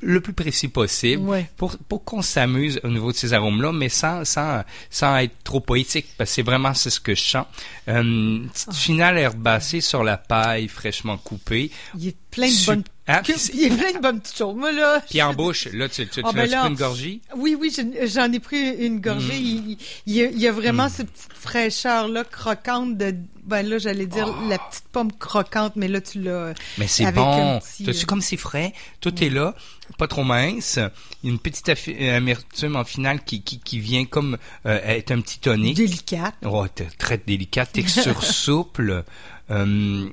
le 0.00 0.20
plus 0.20 0.32
précis 0.32 0.68
possible 0.68 1.22
Ouais. 1.22 1.50
pour, 1.56 1.76
pour 1.88 2.04
qu'on 2.04 2.22
s'amuse 2.22 2.80
au 2.84 2.88
niveau 2.88 3.12
de 3.12 3.16
ces 3.16 3.32
arômes-là, 3.34 3.72
mais 3.72 3.88
sans, 3.88 4.24
sans, 4.24 4.62
sans 4.88 5.16
être 5.18 5.34
trop 5.44 5.60
poétique, 5.60 6.06
parce 6.16 6.30
que 6.30 6.34
c'est 6.36 6.42
vraiment 6.42 6.72
c'est 6.74 6.90
ce 6.90 7.00
que 7.00 7.14
je 7.14 7.22
sens. 7.22 7.46
Euh, 7.88 8.38
petite 8.52 8.74
finale 8.74 9.18
herbacée 9.18 9.80
sur 9.80 10.02
la 10.02 10.16
paille 10.16 10.68
fraîchement 10.68 11.16
coupée. 11.18 11.70
Il 11.96 12.04
y 12.04 12.08
a 12.08 12.12
plein 12.30 12.48
de 12.48 12.66
bonnes... 12.66 12.84
Ah, 13.06 13.22
puis 13.24 13.32
Il 13.54 13.60
y 13.62 13.66
a 13.66 13.76
plein 13.76 13.92
de 13.92 13.98
bonnes 13.98 14.20
petites 14.20 14.36
choses. 14.36 14.54
Moi, 14.54 14.70
là... 14.72 15.00
Puis 15.08 15.20
en 15.22 15.34
bouche, 15.34 15.66
là, 15.72 15.88
tu, 15.88 16.06
tu, 16.06 16.10
tu 16.10 16.20
Ah, 16.24 16.30
ben 16.32 16.48
là- 16.48 16.60
pris 16.60 16.68
une 16.70 16.76
gorgée? 16.76 17.20
Oui, 17.36 17.56
oui, 17.58 17.74
je- 17.76 18.06
j'en 18.06 18.30
ai 18.32 18.38
pris 18.38 18.68
une 18.86 19.00
gorgée. 19.00 19.32
Mm. 19.38 19.42
Il, 19.42 19.78
il 20.06 20.14
y 20.14 20.22
a, 20.22 20.26
il 20.30 20.38
y 20.38 20.46
a 20.46 20.52
vraiment 20.52 20.88
cette 20.88 21.10
petite 21.10 21.32
fraîcheur-là, 21.32 22.24
croquante 22.24 22.96
de... 22.96 23.14
Ben 23.42 23.66
là, 23.66 23.78
j'allais 23.78 24.06
dire 24.06 24.32
la 24.48 24.58
petite 24.58 24.84
pomme 24.92 25.10
croquante, 25.12 25.74
mais 25.74 25.88
là, 25.88 26.00
tu 26.00 26.20
l'as... 26.22 26.54
Mais 26.78 26.86
c'est 26.86 27.10
bon. 27.10 27.58
petit, 27.58 27.84
T'as-tu 27.84 28.04
euh, 28.04 28.06
comme 28.06 28.20
c'est 28.20 28.36
frais? 28.36 28.72
Tout 29.00 29.24
est 29.24 29.30
là, 29.30 29.56
pas 29.98 30.06
trop 30.06 30.22
mince. 30.22 30.78
Une 31.24 31.38
petite 31.40 31.68
euh, 31.68 32.16
amertume 32.16 32.76
en 32.76 32.84
finale 32.84 33.24
qui, 33.24 33.42
qui, 33.42 33.58
qui 33.58 33.80
vient 33.80 34.04
comme 34.04 34.36
euh, 34.66 34.78
être 34.84 35.10
un 35.10 35.20
petit 35.20 35.40
tonique. 35.40 35.76
Délicate. 35.76 36.34
Oh, 36.44 36.64
très 36.98 37.18
délicat, 37.18 37.66
texture 37.72 38.22
souple, 38.22 39.02
euh, 39.50 40.08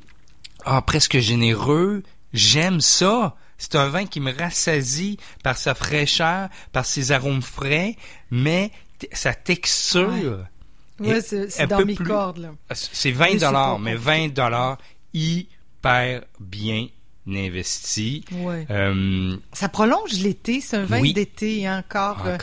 ah, 0.66 0.82
presque 0.82 1.20
généreux. 1.20 2.02
J'aime 2.38 2.82
ça. 2.82 3.36
C'est 3.58 3.76
un 3.76 3.90
vin 3.90 4.06
qui 4.06 4.20
me 4.20 4.32
rassasie 4.32 5.18
par 5.44 5.58
sa 5.58 5.74
fraîcheur, 5.74 6.50
par 6.72 6.86
ses 6.86 7.12
arômes 7.12 7.42
frais, 7.42 7.96
mais 8.30 8.72
sa 9.12 9.34
texture. 9.34 10.46
Ouais, 11.00 11.18
Et 11.18 11.22
c'est 11.22 11.68
dans 11.68 11.84
mes 11.86 11.96
plus- 11.96 12.06
cordes, 12.06 12.38
là. 12.38 12.50
C'est 12.74 13.12
20 13.12 13.26
Oui, 13.26 13.32
c'est 13.34 13.46
dollars, 13.46 13.80
mais 13.80 13.94
compliqué. 13.96 14.28
20 14.28 14.34
dollars 14.34 14.78
hyper 15.14 16.24
bien 16.40 16.88
investi. 17.28 18.24
Ouais. 18.32 18.66
Euh, 18.70 19.36
Ça 19.54 19.70
prolonge 19.70 20.14
l'été, 20.14 20.62
c'est 20.62 20.78
un 20.78 20.86
vin 20.86 21.02
Oui. 21.02 21.14
d'été 21.14 21.68
hein, 21.68 21.80
encore. 21.88 22.26
euh, 22.26 22.38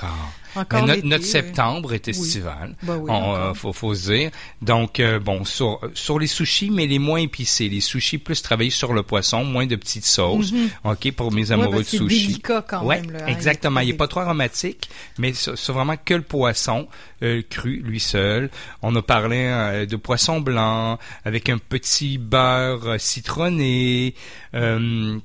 encore. 0.56 0.80
notre, 0.82 0.94
l'été, 0.96 1.08
notre 1.08 1.24
oui. 1.24 1.30
septembre 1.30 1.92
est 1.94 2.06
Oui. 2.06 2.10
estival. 2.10 2.76
Ben 2.82 2.96
oui, 2.96 3.10
On, 3.12 3.34
euh, 3.34 3.54
faut, 3.54 3.72
faut 3.72 3.94
se 3.94 4.12
dire. 4.12 4.30
Donc, 4.62 5.00
euh, 5.00 5.18
bon, 5.18 5.44
sur, 5.44 5.80
sur 5.94 6.18
les 6.18 6.26
sushis, 6.26 6.70
mais 6.70 6.86
les 6.86 6.98
moins 6.98 7.18
épicés. 7.20 7.68
Les 7.68 7.80
sushis 7.80 8.18
plus 8.18 8.42
travaillés 8.42 8.70
sur 8.70 8.92
le 8.92 9.02
poisson, 9.02 9.44
moins 9.44 9.66
de 9.66 9.76
petites 9.76 10.04
sauces. 10.06 10.52
OK, 10.84 11.12
pour 11.12 11.32
mes 11.32 11.52
amoureux 11.52 11.76
parce 11.82 11.92
de 11.92 11.98
que 11.98 12.08
c'est 12.08 12.20
délicat 12.26 12.64
quand 12.68 12.84
ouais, 12.84 13.00
même. 13.00 13.10
Là, 13.12 13.18
hein, 13.24 13.26
exactement. 13.28 13.80
Il 13.80 13.88
est 13.88 13.92
n'est 13.92 13.96
pas 13.98 14.08
trop 14.08 14.20
aromatique, 14.20 14.88
mais 15.18 15.32
c'est 15.34 15.72
vraiment 15.72 15.96
que 16.02 16.14
le 16.14 16.22
poisson 16.22 16.88
euh, 17.22 17.42
cru, 17.48 17.80
lui 17.84 18.00
seul. 18.00 18.50
On 18.82 18.94
a 18.96 19.02
parlé 19.02 19.46
euh, 19.48 19.86
de 19.86 19.96
poisson 19.96 20.40
blanc 20.40 20.98
avec 21.24 21.48
un 21.48 21.58
petit 21.58 22.18
beurre 22.18 22.86
euh, 22.86 22.98
citronné. 22.98 24.14
euh, 24.54 25.18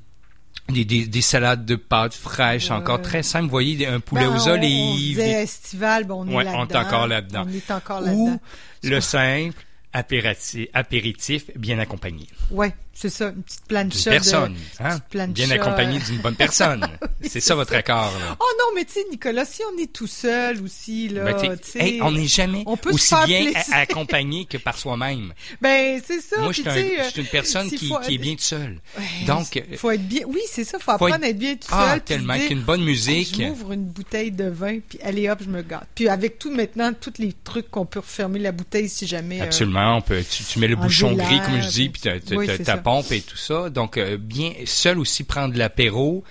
des, 0.71 0.85
des, 0.85 1.05
des 1.07 1.21
salades 1.21 1.65
de 1.65 1.75
pâtes 1.75 2.13
fraîches, 2.13 2.69
Ouais. 2.69 2.75
encore 2.75 3.01
très 3.01 3.23
simple. 3.23 3.45
Vous 3.45 3.49
voyez, 3.51 3.87
un 3.87 3.99
poulet 3.99 4.21
Ben, 4.27 4.35
aux 4.35 4.47
on- 4.47 4.49
On 4.49 4.53
olives, 4.53 5.17
des- 5.17 5.23
disait 5.23 5.43
estival, 5.43 6.03
ben, 6.05 6.15
on 6.15 6.27
est 6.27 6.33
Ouais, 6.35 6.43
là-dedans. 6.43 6.59
on 6.61 6.67
est 6.67 6.75
encore 6.77 7.07
là-dedans. 7.07 7.45
On 7.47 7.53
est 7.53 7.71
encore 7.71 8.01
ou 8.01 8.27
là-dedans. 8.27 8.39
le 8.83 9.01
simple 9.01 9.55
apéritif, 9.93 10.67
apéritif 10.73 11.45
bien 11.55 11.79
accompagné. 11.79 12.27
Ouais, 12.51 12.73
c'est 12.93 13.09
ça, 13.09 13.29
une 13.35 13.43
petite 13.43 13.65
plancha. 13.67 14.11
personne, 14.11 14.53
de... 14.53 14.59
hein? 14.83 14.99
petite 15.09 15.31
bien 15.33 15.49
accompagné 15.51 15.99
d'une 15.99 16.17
bonne 16.17 16.35
personne. 16.35 16.85
c'est 17.21 17.29
c'est 17.29 17.39
ça 17.41 17.55
votre 17.55 17.73
accord. 17.75 18.11
Là. 18.19 18.35
Oh 18.39 18.45
non, 18.59 18.65
mais 18.75 18.85
tu 18.85 18.93
sais, 18.93 19.05
Nicolas, 19.11 19.45
si 19.45 19.61
on 19.73 19.77
est 19.81 19.91
tout 19.91 20.07
seul 20.07 20.61
aussi, 20.63 21.09
là, 21.09 21.31
Ben, 21.33 21.57
hey, 21.75 22.01
on 22.01 22.11
n'est 22.11 22.27
jamais 22.27 22.63
on 22.65 22.75
peut 22.77 22.89
se 22.91 22.95
aussi 22.95 23.15
bien 23.27 23.51
accompagné 23.71 24.45
que 24.45 24.57
par 24.57 24.77
soi-même. 24.77 25.33
Ben, 25.61 26.01
c'est 26.05 26.21
ça. 26.21 26.39
Moi, 26.41 26.51
je 26.51 26.61
suis, 26.61 26.69
un- 26.69 27.09
une 27.21 27.25
personne 27.27 27.69
qui, 27.69 27.87
faut 27.89 27.99
qui 27.99 28.15
est 28.15 28.17
bien 28.17 28.31
toute 28.33 28.41
seule. 28.41 28.79
Ouais, 28.97 29.25
Donc, 29.27 29.55
il 29.69 29.77
faut 29.77 29.91
être 29.91 30.07
bien. 30.07 30.21
Oui, 30.27 30.41
c'est 30.49 30.63
ça, 30.63 30.77
faut 30.79 30.85
faut 30.85 30.91
apprendre 30.91 31.15
être- 31.15 31.23
à 31.23 31.29
être 31.29 31.37
bien 31.39 31.55
tout 31.55 31.67
Ah, 31.71 31.91
seul. 31.91 31.99
puis 32.01 32.15
tellement, 32.15 32.33
se 32.33 32.37
dire, 32.39 32.45
avec 32.47 32.51
une 32.57 32.63
bonne 32.63 32.83
musique. 32.83 33.35
Je 33.37 33.43
m'ouvre 33.43 33.71
une 33.73 33.85
bouteille 33.85 34.31
de 34.31 34.45
vin, 34.49 34.79
puis 34.87 34.99
allez 35.03 35.29
hop, 35.29 35.39
je 35.43 35.49
me 35.49 35.61
gâte. 35.61 35.87
Puis 35.95 36.07
avec 36.09 36.39
tout 36.39 36.51
maintenant, 36.51 36.91
tous 36.93 37.13
les 37.19 37.33
trucs 37.43 37.69
qu'on 37.71 37.85
peut 37.85 37.99
refermer 37.99 38.39
la 38.39 38.51
bouteille 38.51 38.89
si 38.89 39.07
jamais. 39.07 39.41
euh, 39.41 39.45
Absolument, 39.79 39.97
on 39.97 40.01
peut, 40.01 40.23
tu, 40.29 40.43
tu 40.43 40.59
mets 40.59 40.67
le 40.67 40.75
bouchon 40.75 41.13
gris, 41.25 41.39
comme 41.45 41.61
je 41.61 41.67
dis, 41.69 41.89
puis- 41.89 42.01
Oui, 42.37 42.47
ta 42.65 42.77
pompe 42.83 43.11
et 43.11 43.21
tout 43.21 43.37
ça. 43.37 43.69
Donc, 43.69 43.97
euh, 43.97 44.17
bien, 44.19 44.51
seul 44.65 44.99
aussi 44.99 45.23
prendre 45.23 45.57
l'apéro, 45.57 46.23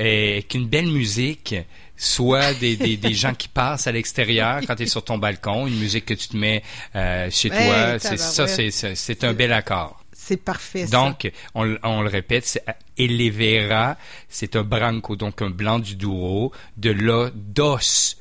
euh, 0.00 0.32
avec 0.34 0.54
une 0.54 0.66
belle 0.68 0.86
musique, 0.88 1.54
soit 1.96 2.54
des, 2.54 2.76
des, 2.76 2.96
des 2.96 3.14
gens 3.14 3.34
qui 3.34 3.48
passent 3.48 3.86
à 3.86 3.92
l'extérieur 3.92 4.60
quand 4.66 4.74
tu 4.76 4.84
es 4.84 4.86
sur 4.86 5.04
ton 5.04 5.18
balcon, 5.18 5.66
une 5.66 5.78
musique 5.78 6.06
que 6.06 6.14
tu 6.14 6.28
te 6.28 6.36
mets 6.36 6.62
euh, 6.96 7.28
chez 7.30 7.50
toi, 7.50 7.98
c'est 7.98 8.70
ça, 8.70 8.94
c'est 8.94 9.24
un 9.24 9.32
bel 9.34 9.52
accord. 9.52 10.02
c'est 10.12 10.36
parfait. 10.36 10.86
ça. 10.86 10.96
Donc, 10.96 11.30
on, 11.54 11.76
on 11.82 12.00
le 12.02 12.08
répète, 12.08 12.46
c'est 12.46 12.62
Elevera, 12.98 13.96
c'est 14.28 14.56
un 14.56 14.62
branco, 14.62 15.16
donc 15.16 15.42
un 15.42 15.50
blanc 15.50 15.78
du 15.78 15.96
Douro, 15.96 16.52
de 16.76 16.90
la 16.90 17.30
Dos 17.34 17.78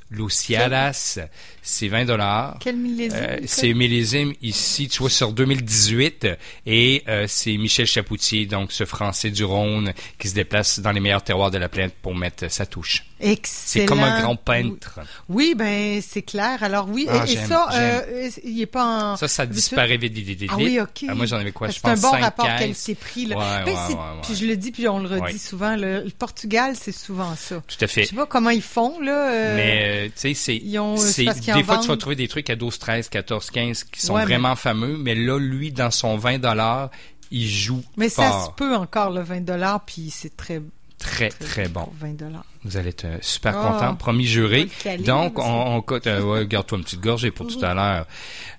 Luciadas, 0.10 1.20
c'est 1.62 1.88
20 1.88 2.06
dollars. 2.06 2.58
Quel 2.60 2.75
millésime 2.75 3.18
Euh, 3.22 3.40
c'est 3.46 3.74
millésime 3.74 4.34
ici, 4.42 4.88
tu 4.90 5.00
vois, 5.00 5.10
sur 5.10 5.32
2018, 5.32 6.28
et 6.66 7.04
euh, 7.08 7.25
c'est 7.30 7.56
Michel 7.58 7.86
Chapoutier, 7.88 8.46
donc 8.46 8.72
ce 8.72 8.84
Français 8.86 9.30
du 9.30 9.44
Rhône, 9.44 9.94
qui 10.20 10.28
se 10.28 10.34
déplace 10.34 10.80
dans 10.80 10.92
les 10.92 11.00
meilleurs 11.00 11.24
terroirs 11.24 11.50
de 11.51 11.58
la 11.58 11.70
planète 11.70 11.96
pour 12.01 12.13
mettre 12.16 12.51
sa 12.51 12.66
touche. 12.66 13.06
C'est 13.22 13.32
Excellent. 13.34 13.86
comme 13.86 14.00
un 14.00 14.22
grand 14.22 14.36
peintre. 14.36 15.00
Oui, 15.30 15.54
ben 15.56 16.01
c'est 16.01 16.24
clair. 16.24 16.63
Alors 16.63 16.90
oui, 16.90 17.06
Ah, 17.08 17.24
et, 17.28 17.36
ça, 17.38 17.70
euh, 17.72 18.30
il 18.44 18.60
est 18.60 18.66
pas 18.66 19.13
en. 19.13 19.16
Ça, 19.16 19.28
ça 19.28 19.46
disparaît 19.46 19.98
vite, 19.98 20.13
vite, 20.13 20.40
vite. 20.40 20.50
Ah 20.51 20.58
oui, 20.58 20.80
ok. 20.82 21.06
Ah, 21.08 21.13
moi, 21.13 21.28
j'en 21.28 21.38
avais 21.38 21.51
quoi, 21.51 21.68
je 21.68 21.75
que 21.75 21.80
C'est 21.84 21.88
un 21.88 21.92
pense, 21.94 22.01
bon 22.01 22.20
rapport 22.20 22.48
qualité-prix. 22.48 23.28
Ouais, 23.28 23.36
Ben, 23.36 23.66
c'est- 23.66 23.94
ouais, 23.94 24.00
ouais. 24.00 24.22
Puis 24.24 24.36
je 24.36 24.46
le 24.48 24.58
dis, 24.62 24.72
puis 24.72 24.88
on 24.88 25.00
le 25.00 25.08
redit 25.08 25.38
souvent. 25.39 25.75
Le, 25.75 26.03
le 26.03 26.10
Portugal, 26.12 26.74
c'est 26.75 26.91
souvent 26.91 27.36
ça. 27.36 27.56
Tout 27.68 27.75
à 27.82 27.88
Je 27.88 27.91
fait. 27.91 28.06
sais 28.06 28.15
pas 28.15 28.25
comment 28.25 28.50
ils 28.51 28.62
font 28.62 29.00
là. 29.01 29.32
euh, 29.34 29.56
Mais, 29.56 29.82
euh, 29.86 30.06
tu 30.08 30.12
sais, 30.15 30.34
c'est, 30.34 30.56
ils 30.56 30.80
ont- 30.80 30.96
c'est 30.98 31.12
c'est, 31.12 31.25
parce 31.25 31.39
qu'ils 31.39 31.53
des 31.53 31.60
en 31.62 31.63
fois, 31.63 31.77
tu 31.80 31.88
vas 31.88 31.98
trouver 31.98 32.15
des 32.15 32.27
trucs 32.27 32.50
à 32.50 32.56
12, 32.56 32.80
13, 32.80 33.10
14, 33.10 33.50
15 33.51 33.84
qui 33.84 34.01
sont 34.01 34.13
Ouais, 34.13 34.20
mais- 34.22 34.25
vraiment 34.25 34.56
fameux, 34.56 34.98
mais 34.98 35.15
là, 35.15 35.38
lui, 35.39 35.72
dans 35.72 35.91
son 35.91 36.18
20 36.18 36.38
dollars, 36.39 36.89
il 37.32 37.48
joue 37.50 37.82
mais 37.98 38.10
ça 38.10 38.46
se 38.46 38.51
peut 38.58 38.75
encore 38.75 39.10
le 39.12 39.22
20 39.22 39.41
dollars, 39.46 39.82
puis 39.86 40.10
c'est 40.10 40.36
très 40.36 40.62
Très, 41.00 41.30
très 41.30 41.68
bon. 41.68 41.86
pour 41.86 41.94
20 42.00 42.13
dollars. 42.15 42.46
Vous 42.63 42.77
allez 42.77 42.89
être 42.89 43.06
euh, 43.06 43.18
super 43.22 43.58
Ah. 43.58 43.72
content. 43.72 43.96
Promis 43.96 44.25
juré. 44.27 44.68
Donc, 45.00 45.39
on, 45.39 45.44
on 45.77 45.82
cote, 45.82 46.06
euh, 46.06 46.22
ouais, 46.22 46.46
garde-toi 46.46 46.77
une 46.77 46.84
petite 46.84 47.00
gorgée 47.01 47.32
pour 47.32 47.48
tout 47.48 47.63
à 47.65 47.74
l'heure. 47.74 48.06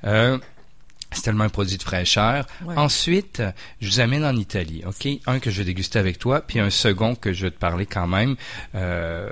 Euh, 0.05 0.39
c'est 1.13 1.23
tellement 1.23 1.45
un 1.45 1.49
produit 1.49 1.77
de 1.77 1.83
fraîcheur. 1.83 2.47
Ouais. 2.65 2.77
Ensuite, 2.77 3.43
je 3.81 3.89
vous 3.89 4.01
amène 4.01 4.25
en 4.25 4.37
Italie, 4.37 4.83
ok? 4.87 5.09
Un 5.27 5.39
que 5.39 5.51
je 5.51 5.59
vais 5.59 5.65
déguster 5.65 5.99
avec 5.99 6.19
toi, 6.19 6.41
puis 6.41 6.59
un 6.61 6.71
second 6.71 7.15
que 7.15 7.33
je 7.33 7.47
vais 7.47 7.51
te 7.51 7.59
parler 7.59 7.87
quand 7.87 8.07
même 8.07 8.37
euh, 8.75 9.29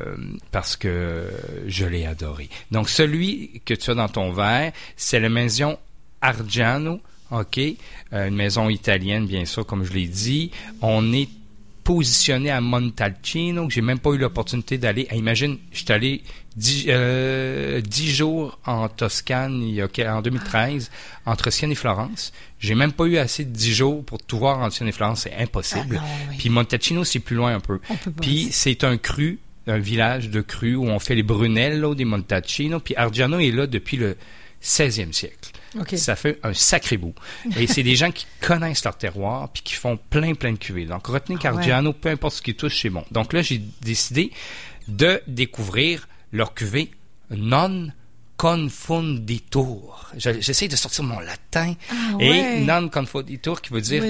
parce 0.51 0.77
que 0.77 1.29
je 1.67 1.87
l'ai 1.87 2.07
adoré. 2.07 2.49
Donc, 2.71 2.89
celui 2.89 3.61
que 3.65 3.75
tu 3.75 3.91
as 3.91 3.95
dans 3.95 4.09
ton 4.09 4.33
verre, 4.33 4.73
c'est 4.97 5.21
la 5.21 5.29
maison 5.29 5.79
Argiano 6.21 7.01
OK, 7.31 7.59
euh, 7.59 8.27
une 8.27 8.35
maison 8.35 8.69
italienne, 8.69 9.27
bien 9.27 9.45
sûr, 9.45 9.65
comme 9.65 9.85
je 9.85 9.93
l'ai 9.93 10.07
dit. 10.07 10.51
On 10.83 11.13
est 11.13 11.29
positionné 11.85 12.51
à 12.51 12.61
Montalcino, 12.61 13.67
que 13.67 13.73
j'ai 13.73 13.81
même 13.81 13.99
pas 13.99 14.11
eu 14.11 14.19
l'opportunité 14.19 14.79
d'aller. 14.79 15.07
Ah, 15.11 15.17
imagine, 15.17 15.59
je 15.73 15.79
suis 15.79 15.93
allé 15.93 16.23
dix, 16.57 16.87
euh, 16.89 17.81
dix 17.81 18.11
jours 18.11 18.59
en 18.67 18.89
Toscane 18.89 19.63
il 19.63 19.75
y 19.75 19.83
a, 19.83 20.17
en 20.17 20.23
2013, 20.23 20.91
entre 21.27 21.51
Sienne 21.51 21.73
et 21.73 21.77
Florence. 21.77 22.33
J'ai 22.59 22.75
même 22.75 22.93
pas 22.93 23.05
eu 23.05 23.17
assez 23.17 23.45
de 23.45 23.51
dix 23.51 23.75
jours 23.75 24.05
pour 24.05 24.19
tout 24.19 24.39
voir 24.39 24.59
en 24.59 24.71
Sienne 24.71 24.89
et 24.89 24.93
Florence, 24.93 25.23
c'est 25.23 25.35
impossible. 25.37 26.01
Ah, 26.01 26.05
non, 26.05 26.31
oui. 26.31 26.37
Puis 26.39 26.51
Montalcino, 26.51 27.05
c'est 27.05 27.21
plus 27.21 27.37
loin 27.37 27.55
un 27.55 27.61
peu. 27.61 27.81
Puis 28.21 28.49
c'est 28.51 28.85
un 28.85 28.97
cru, 28.97 29.39
un 29.67 29.79
village 29.79 30.31
de 30.31 30.41
cru 30.41 30.77
où 30.77 30.85
on 30.85 30.99
fait 30.99 31.15
les 31.15 31.23
Brunello 31.23 31.95
des 31.95 32.05
Montalcino. 32.05 32.81
Puis 32.81 32.95
Argiano 32.97 33.39
est 33.39 33.53
là 33.53 33.67
depuis 33.67 33.97
le 33.97 34.17
16e 34.63 35.13
siècle. 35.13 35.51
Ça 35.97 36.17
fait 36.17 36.39
un 36.43 36.53
sacré 36.55 36.97
bout. 36.97 37.15
Et 37.57 37.67
c'est 37.67 37.83
des 37.83 37.95
gens 37.97 38.11
qui 38.11 38.27
connaissent 38.41 38.85
leur 38.85 38.97
terroir 38.99 39.49
puis 39.51 39.63
qui 39.63 39.75
font 39.75 39.97
plein, 39.97 40.35
plein 40.35 40.53
de 40.53 40.59
cuvées. 40.59 40.85
Donc, 40.85 41.07
retenez 41.07 41.37
Ah 41.39 41.43
qu'Argiano, 41.43 41.93
peu 41.93 42.09
importe 42.09 42.35
ce 42.37 42.43
qui 42.43 42.55
touche, 42.55 42.81
c'est 42.83 42.91
bon. 42.91 43.05
Donc 43.13 43.33
là, 43.33 43.43
j'ai 43.43 43.61
décidé 43.81 44.33
de 44.89 45.23
découvrir 45.29 46.09
leur 46.33 46.55
cuvée 46.55 46.91
non 47.31 47.89
confonditur. 48.37 50.11
Je- 50.17 50.41
J'essaie 50.41 50.69
de 50.69 50.77
sortir 50.77 51.05
mon 51.05 51.21
latin. 51.21 51.75
Ah, 51.91 52.17
ouais. 52.17 52.59
Et 52.61 52.65
non 52.65 52.89
confonditur 52.89 53.61
qui 53.61 53.73
veut 53.73 53.81
dire 53.81 54.03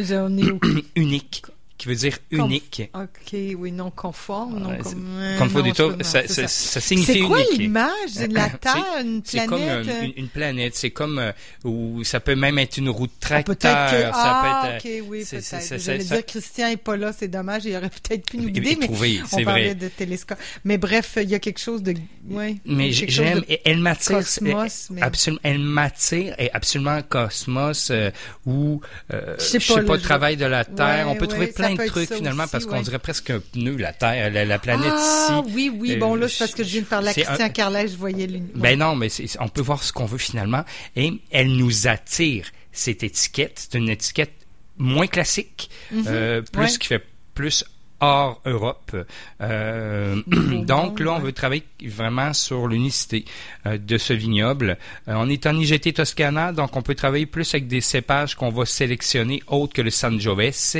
unique. 0.97 1.43
Qui 1.81 1.89
veut 1.89 1.95
dire 1.95 2.19
unique. 2.31 2.91
OK, 2.93 3.33
oui, 3.57 3.73
non 3.73 3.91
conforme, 3.91 4.59
non 4.61 4.77
comme... 4.77 4.83
c'est- 4.85 4.97
euh, 4.97 5.39
non, 5.39 5.73
ça, 5.75 5.89
non, 5.93 6.05
ça, 6.05 6.23
c'est 6.29 6.47
ça 6.49 6.79
signifie 6.81 7.13
C'est 7.15 7.21
quoi 7.21 7.39
unique. 7.41 7.59
l'image 7.59 8.13
de 8.29 8.35
la 8.35 8.51
Terre, 8.61 8.85
une 9.03 9.23
C'est 9.25 9.47
comme 9.47 9.61
planète? 9.63 9.89
un- 9.89 9.91
euh, 9.91 10.03
une, 10.05 10.13
une 10.17 10.29
planète, 10.29 10.75
c'est 10.77 10.91
comme 10.91 11.19
euh, 11.19 11.33
ou 11.65 12.05
ça 12.05 12.21
peut 12.21 12.35
même 12.37 12.59
être 12.59 12.77
une 12.77 12.91
roue 12.91 13.07
de 13.07 13.13
ah, 13.23 13.27
tracteur, 13.43 13.57
peut-être 13.57 13.91
que... 13.93 14.01
ça 14.03 14.13
Ah, 14.15 14.63
peut 14.63 14.89
être 14.91 15.01
OK, 15.05 15.09
oui, 15.09 15.25
c'est- 15.25 15.41
c'est- 15.41 15.57
peut-être. 15.57 15.69
c'est- 15.69 15.79
J'allais 15.79 16.05
ça- 16.05 16.17
dire, 16.17 16.27
Christian 16.27 16.67
est 16.69 16.77
pas 16.77 16.97
là, 16.99 17.13
c'est 17.19 17.29
dommage, 17.29 17.65
il 17.65 17.75
aurait 17.75 17.89
peut-être 17.89 18.29
pu 18.31 18.37
nous 18.37 18.51
guider, 18.51 18.77
mais 18.79 18.85
trouver, 18.87 19.21
on 19.25 19.39
c'est 19.39 19.45
parlait 19.45 19.65
vrai. 19.69 19.75
de 19.77 19.89
télescope. 19.89 20.39
Mais 20.65 20.77
bref, 20.77 21.17
il 21.23 21.31
y 21.31 21.35
a 21.35 21.39
quelque 21.39 21.61
chose 21.61 21.83
de... 21.83 21.95
Ouais, 22.29 22.57
Mais 22.67 22.93
j'aime, 22.93 23.41
de- 23.41 23.47
elle 23.65 23.79
m'attire, 23.79 24.19
cosmos, 24.19 24.89
mais- 24.91 25.01
absolument, 25.01 25.41
elle 25.45 25.59
m'attire, 25.61 26.35
et 26.39 26.51
absolument 26.53 27.01
cosmos 27.09 27.89
euh, 27.91 28.11
ou 28.45 28.83
euh, 29.15 29.35
Je 29.39 29.59
sais 29.59 29.83
pas, 29.83 29.95
le 29.95 30.01
travail 30.03 30.37
de 30.37 30.45
la 30.45 30.67
Terre. 30.67 31.07
On 31.09 31.15
peut 31.17 31.27
trouver 31.27 31.51
ça 31.57 31.70
plein 31.75 31.85
de 31.85 31.91
trucs 31.91 32.13
finalement 32.15 32.43
aussi, 32.45 32.53
parce 32.53 32.67
qu'on 32.67 32.83
dirait 32.83 32.99
presque 32.99 33.31
un 33.31 33.41
pneu 33.41 33.77
la 33.77 33.93
Terre, 33.93 34.31
la, 34.31 34.45
la 34.45 34.59
planète 34.59 34.93
Ah, 34.95 35.43
ici. 35.45 35.53
oui, 35.55 35.71
oui, 35.75 35.93
Euh, 35.93 35.99
bon, 35.99 36.15
là, 36.15 36.29
c'est 36.29 36.39
parce 36.39 36.55
que 36.55 36.63
je 36.65 36.69
viens 36.71 36.81
de 36.83 36.87
parler 36.87 37.09
à 37.09 37.13
Christian 37.15 37.35
un- 37.47 37.49
Carlet, 37.49 37.89
je 37.89 37.97
voyais 37.97 38.27
l'une. 38.27 38.49
Ben 38.55 38.79
non, 38.79 38.95
mais 38.97 39.09
on 39.41 39.49
peut 39.49 39.63
voir 39.63 39.83
ce 39.83 39.93
qu'on 39.93 40.07
veut 40.07 40.19
finalement. 40.19 40.65
Et 40.97 41.13
elle 41.31 41.53
nous 41.57 41.87
attire, 41.87 42.47
cette 42.73 43.03
étiquette. 43.03 43.67
C'est 43.71 43.79
une 43.79 43.89
étiquette 43.89 44.33
moins 44.79 45.07
classique, 45.07 45.71
euh, 46.07 46.43
plus. 46.43 46.61
Ouais. 46.63 46.69
qui 46.79 46.87
fait 46.89 47.05
plus 47.35 47.65
hors 48.01 48.41
Europe. 48.45 48.97
Euh, 49.41 50.23
donc 50.27 51.01
là, 51.01 51.13
on 51.13 51.19
veut 51.19 51.33
travailler 51.33 51.65
vraiment 51.87 52.33
sur 52.33 52.67
l'unicité 52.67 53.25
euh, 53.67 53.79
de 53.79 53.99
ce 53.99 54.13
vignoble. 54.13 54.79
Euh, 55.09 55.15
on 55.17 55.29
est 55.29 55.47
en 55.47 55.57
IGT 55.57 55.95
Toscana, 55.95 56.53
donc 56.53 56.77
on 56.77 56.83
peut 56.83 56.95
travailler 56.95 57.27
plus 57.27 57.55
avec 57.55 57.69
des 57.69 57.81
cépages 57.81 58.35
qu'on 58.35 58.51
va 58.51 58.67
sélectionner 58.67 59.43
autres 59.47 59.75
que 59.75 59.83
le 59.83 59.91
Sangiovese. 59.91 60.79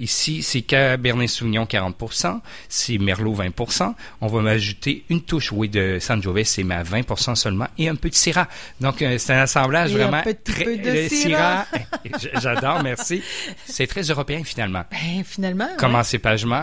Ici, 0.00 0.42
c'est 0.42 0.62
Cabernet 0.62 1.28
Sauvignon 1.28 1.64
40%, 1.64 2.40
c'est 2.68 2.98
Merlot 2.98 3.34
20%. 3.34 3.94
On 4.20 4.26
va 4.26 4.40
m'ajouter 4.40 5.04
une 5.08 5.22
touche, 5.22 5.52
oui, 5.52 5.68
de 5.68 5.98
Sangiovese, 6.00 6.58
mais 6.64 6.74
à 6.74 6.82
20% 6.82 7.34
seulement, 7.34 7.68
et 7.78 7.88
un 7.88 7.94
peu 7.94 8.10
de 8.10 8.14
Syrah. 8.14 8.48
Donc, 8.80 8.96
c'est 8.98 9.32
un 9.32 9.40
assemblage 9.40 9.92
Et 9.92 9.94
un 9.94 10.08
vraiment 10.08 10.22
petit 10.22 10.52
très... 10.52 10.64
peu 10.64 10.76
de 10.76 10.90
le 10.90 11.08
Syrah. 11.08 11.66
J'adore, 12.40 12.82
merci. 12.82 13.22
C'est 13.66 13.86
très 13.86 14.02
européen, 14.02 14.42
finalement. 14.44 14.84
Ben, 14.90 15.24
finalement. 15.24 15.68
Comme 15.78 15.94
ouais. 15.94 16.00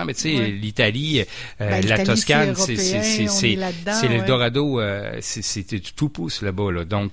Mais 0.06 0.14
tu 0.14 0.22
sais, 0.22 0.36
Ouais. 0.36 0.48
l'Italie, 0.50 1.22
euh, 1.62 1.70
Ben, 1.70 1.86
la 1.86 2.04
Toscane, 2.06 2.56
c'est 2.56 4.08
l'Eldorado, 4.08 4.80
euh, 4.80 5.18
c'est 5.22 5.66
tout 5.96 6.10
pousse 6.10 6.42
là-bas 6.42 6.72
là. 6.72 6.86
Donc 6.86 7.12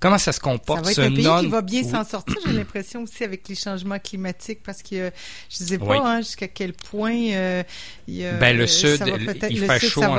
comment 0.00 0.18
ça 0.18 0.32
se 0.32 0.38
Ça 0.38 0.42
comporte 0.44 0.84
va 0.84 0.90
être 0.90 0.96
ce 0.96 1.00
un 1.02 1.10
pays 1.12 1.24
non 1.24 1.40
qui 1.40 1.46
va 1.48 1.62
bien 1.62 1.82
Oui. 1.82 1.90
s'en 1.90 2.04
sortir, 2.04 2.36
j'ai 2.46 2.52
l'impression 2.52 3.02
aussi 3.02 3.24
avec 3.24 3.48
les 3.48 3.54
changements 3.54 3.98
climatiques, 3.98 4.60
parce 4.64 4.82
que 4.82 4.94
euh, 4.94 5.10
je 5.50 5.62
ne 5.64 5.68
sais 5.68 5.78
pas 5.78 5.84
Oui. 5.86 5.96
hein, 6.02 6.18
jusqu'à 6.20 6.48
quel 6.48 6.72
point 6.72 7.14
euh, 7.32 7.62
il 8.06 8.16
y 8.16 8.26
a, 8.26 8.32
Ben, 8.34 8.56
le 8.56 8.64
euh, 8.64 8.66
sud, 8.66 8.96
ça 8.98 9.06
il 9.50 9.58
fait 9.60 9.80
chaud 9.80 10.00
ça 10.00 10.08
dans, 10.08 10.16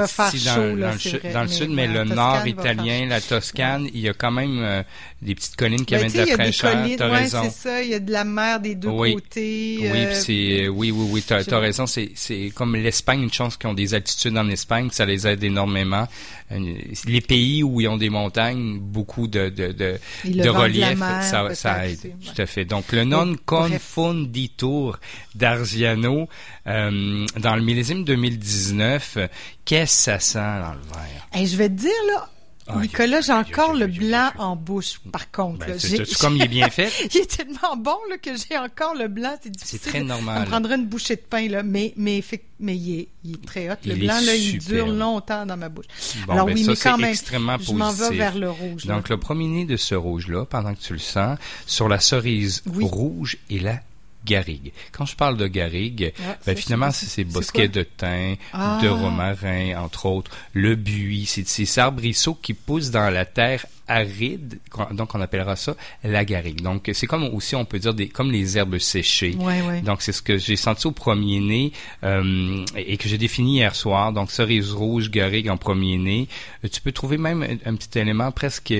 le, 1.41 1.47
sud, 1.47 1.69
mais 1.69 1.87
le 1.87 2.03
nord 2.03 2.45
italien, 2.45 3.05
la 3.07 3.21
Toscane, 3.21 3.87
il 3.93 4.01
y 4.01 4.09
a 4.09 4.13
quand 4.13 4.31
même 4.31 4.59
euh, 4.59 4.83
des 5.21 5.35
petites 5.35 5.55
collines 5.55 5.85
qui 5.85 5.95
Ben, 5.95 6.01
amènent 6.01 6.13
de 6.13 6.17
la 6.29 6.35
fraîcheur. 6.35 6.71
collines, 6.73 6.99
ouais, 6.99 7.07
raison. 7.09 7.41
c'est 7.43 7.49
ça, 7.69 7.81
il 7.81 7.89
y 7.89 7.93
a 7.93 7.99
de 7.99 8.11
la 8.11 8.23
mer 8.23 8.59
des 8.59 8.75
deux 8.75 8.89
côtés. 8.89 9.89
Oui, 9.91 10.07
c'est 10.13 10.67
oui, 10.67 10.91
oui, 10.91 11.07
oui, 11.11 11.23
t'as 11.25 11.41
as 11.49 11.59
raison. 11.59 11.87
C'est 11.87 12.11
c'est 12.15 12.51
comme 12.53 12.75
l'Espagne, 12.75 13.21
une 13.23 13.33
chance 13.33 13.57
qu'ils 13.57 13.69
ont 13.69 13.73
des 13.73 13.93
altitudes 13.93 14.37
en 14.37 14.49
Espagne, 14.49 14.89
ça 14.91 15.05
les 15.05 15.27
aide 15.27 15.43
énormément. 15.43 16.07
Les 16.51 17.21
pays 17.21 17.63
où 17.63 17.79
ils 17.81 17.87
ont 17.87 17.97
des 17.97 18.09
montagnes, 18.09 18.79
beaucoup 18.79 19.27
de 19.27 19.49
de 19.49 19.68
de, 19.73 20.49
relief, 20.49 20.97
mer, 20.97 21.23
ça 21.53 21.85
aide 21.85 21.99
ouais. 22.03 22.15
tout 22.25 22.41
à 22.41 22.45
fait. 22.45 22.65
Donc 22.65 22.91
le 22.91 23.03
non 23.03 23.35
confonditur 23.45 24.99
d'Argiano 25.35 26.27
euh, 26.67 27.25
dans 27.37 27.55
le 27.55 27.61
millésime 27.61 28.03
2019, 28.03 29.13
euh, 29.17 29.27
qu'est-ce 29.65 29.97
que 29.97 30.03
ça 30.03 30.19
sent 30.19 30.39
dans 30.39 30.73
le 30.73 30.81
verre? 30.93 31.27
Hey, 31.33 31.47
je 31.47 31.57
vais 31.57 31.69
te 31.69 31.73
dire, 31.73 31.91
là, 32.07 32.29
Nicolas, 32.77 33.21
j'ai 33.21 33.31
aïe, 33.31 33.39
encore 33.39 33.73
le 33.73 33.87
blanc 33.87 34.29
en 34.37 34.55
bouche, 34.55 34.99
par 35.11 35.31
contre. 35.31 35.65
Ben, 35.65 35.79
c'est- 35.79 36.05
J'ai- 36.05 36.15
comme 36.15 36.35
il 36.35 36.43
est 36.43 36.47
bien 36.47 36.69
fait. 36.69 36.91
il 37.13 37.17
est 37.21 37.37
tellement 37.37 37.75
bon 37.77 37.97
là, 38.09 38.17
que 38.17 38.31
j'ai 38.35 38.57
encore 38.57 38.95
le 38.95 39.07
blanc, 39.07 39.35
c'est 39.41 39.49
difficile. 39.49 39.79
C'est 39.81 39.89
très 39.89 40.03
normal. 40.03 40.45
prendrait 40.47 40.75
une 40.75 40.85
bouchée 40.87 41.15
de 41.15 41.21
pain, 41.21 41.47
là, 41.47 41.63
mais, 41.63 41.93
mais, 41.97 42.23
mais 42.59 42.75
il, 42.75 42.99
est, 42.99 43.07
il 43.23 43.33
est 43.35 43.45
très 43.45 43.69
hot. 43.69 43.75
Le 43.85 43.93
Il 43.95 43.99
blanc, 44.05 44.19
là, 44.21 44.35
il 44.35 44.57
dure 44.59 44.87
longtemps 44.87 45.45
dans 45.45 45.57
ma 45.57 45.69
bouche. 45.69 45.85
Bon, 46.27 46.33
Alors 46.33 46.45
ben, 46.45 46.53
oui, 46.55 46.63
ça, 46.63 46.71
mais 46.71 46.77
quand 46.77 46.97
même, 46.97 47.09
extrêmement 47.11 47.57
je 47.59 47.71
m'en 47.73 47.91
vais 47.91 48.15
vers 48.15 48.37
le 48.37 48.49
rouge. 48.49 48.85
là. 48.85 48.95
Donc, 48.95 49.09
le 49.09 49.17
premier 49.17 49.47
nez 49.47 49.65
de 49.65 49.77
ce 49.77 49.95
rouge-là, 49.95 50.45
pendant 50.45 50.73
que 50.73 50.79
tu 50.79 50.93
le 50.93 50.99
sens, 50.99 51.37
sur 51.65 51.87
la 51.89 51.99
cerise 51.99 52.63
Oui. 52.73 52.85
rouge 52.85 53.37
et 53.49 53.59
la 53.59 53.79
garrigue. 54.25 54.71
Quand 54.91 55.05
je 55.05 55.15
parle 55.15 55.37
de 55.37 55.47
garrigue, 55.47 56.13
Ah, 56.27 56.37
ben, 56.45 56.55
finalement, 56.55 56.91
c'est 56.91 57.05
ces 57.05 57.23
bosquets 57.23 57.67
de 57.69 57.83
thym, 57.83 58.35
Ah. 58.53 58.79
de 58.81 58.87
romarin, 58.89 59.81
entre 59.81 60.05
autres, 60.07 60.31
le 60.53 60.75
buis, 60.75 61.25
c'est 61.25 61.47
ces 61.47 61.79
arbrisseaux 61.79 62.35
qui 62.35 62.53
poussent 62.53 62.91
dans 62.91 63.09
la 63.13 63.25
terre 63.25 63.65
aride, 63.87 64.59
donc 64.91 65.15
on 65.15 65.21
appellera 65.21 65.55
ça 65.55 65.75
la 66.03 66.23
garrigue. 66.23 66.61
Donc, 66.61 66.91
c'est 66.93 67.07
comme 67.07 67.23
aussi, 67.23 67.55
on 67.55 67.65
peut 67.65 67.79
dire, 67.79 67.95
des, 67.95 68.07
comme 68.07 68.31
les 68.31 68.55
herbes 68.55 68.77
séchées. 68.77 69.35
Ouais, 69.39 69.63
ouais. 69.63 69.81
Donc, 69.81 70.03
c'est 70.03 70.11
ce 70.11 70.21
que 70.21 70.37
j'ai 70.37 70.57
senti 70.57 70.85
au 70.85 70.91
premier 70.91 71.39
nez 71.39 71.71
euh, 72.03 72.63
et 72.75 72.97
que 72.97 73.09
j'ai 73.09 73.17
défini 73.17 73.55
hier 73.55 73.73
soir. 73.75 74.13
Donc, 74.13 74.29
cerise 74.29 74.73
rouge, 74.73 75.09
garrigue 75.09 75.49
en 75.49 75.57
premier 75.57 75.97
nez. 75.97 76.27
Euh, 76.63 76.67
Tu 76.71 76.81
peux 76.81 76.91
trouver 76.91 77.17
même 77.17 77.41
un, 77.41 77.57
un 77.71 77.75
petit 77.75 77.97
élément 77.97 78.31
presque 78.31 78.71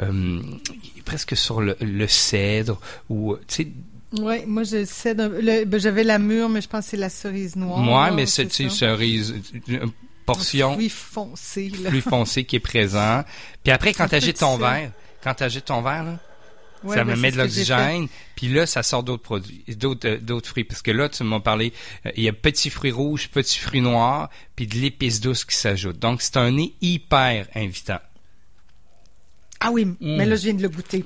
euh, 0.00 0.40
presque 1.04 1.36
sur 1.36 1.60
le, 1.60 1.76
le 1.82 2.08
cèdre 2.08 2.80
ou, 3.10 3.36
tu 3.36 3.42
sais, 3.48 3.68
Ouais, 4.20 4.44
moi, 4.46 4.62
je 4.64 4.84
sais, 4.84 5.14
ben, 5.14 5.32
j'avais 5.78 6.04
la 6.04 6.18
mûre, 6.18 6.48
mais 6.48 6.60
je 6.60 6.68
pense 6.68 6.84
que 6.84 6.90
c'est 6.92 6.96
la 6.96 7.08
cerise 7.10 7.56
noire. 7.56 7.78
moi, 7.78 8.10
mais 8.10 8.26
c'est 8.26 8.52
ça. 8.52 8.68
cerise, 8.70 9.34
une 9.68 9.90
portion 10.26 10.72
Fruit 10.74 10.88
foncé, 10.88 11.70
là. 11.82 11.90
plus 11.90 12.00
foncée 12.00 12.44
qui 12.44 12.56
est 12.56 12.60
présent. 12.60 13.24
Puis 13.62 13.72
après, 13.72 13.92
quand 13.92 14.04
Un 14.04 14.08
tu 14.08 14.14
agites 14.14 14.38
ton 14.38 14.56
verre, 14.56 14.90
quand 15.22 15.34
tu 15.34 15.42
agites 15.44 15.66
ton 15.66 15.82
verre, 15.82 16.04
là, 16.04 16.18
Ouais, 16.82 16.96
ça 16.96 17.04
ben, 17.04 17.16
me 17.16 17.20
met 17.22 17.30
de 17.32 17.38
l'oxygène, 17.38 18.08
puis 18.36 18.48
là, 18.48 18.66
ça 18.66 18.82
sort 18.82 19.02
d'autres 19.02 19.22
produits, 19.22 19.64
d'autres 19.68 20.06
euh, 20.06 20.18
d'autres 20.18 20.50
fruits. 20.50 20.64
Parce 20.64 20.82
que 20.82 20.90
là, 20.90 21.08
tu 21.08 21.24
m'as 21.24 21.40
parlé, 21.40 21.72
euh, 22.04 22.10
il 22.14 22.24
y 22.24 22.28
a 22.28 22.34
petits 22.34 22.68
fruits 22.68 22.90
rouges, 22.92 23.30
petits 23.30 23.58
fruits 23.58 23.80
noirs, 23.80 24.28
puis 24.54 24.66
de 24.66 24.74
l'épice 24.76 25.18
douce 25.22 25.46
qui 25.46 25.56
s'ajoute. 25.56 25.98
Donc, 25.98 26.20
c'est 26.20 26.36
un 26.36 26.50
nez 26.50 26.74
hyper 26.82 27.46
invitant. 27.54 28.00
Ah 29.60 29.70
oui, 29.72 29.86
Mm. 29.86 29.96
mais 30.00 30.26
là, 30.26 30.36
je 30.36 30.42
viens 30.42 30.52
de 30.52 30.60
le 30.60 30.68
goûter. 30.68 31.02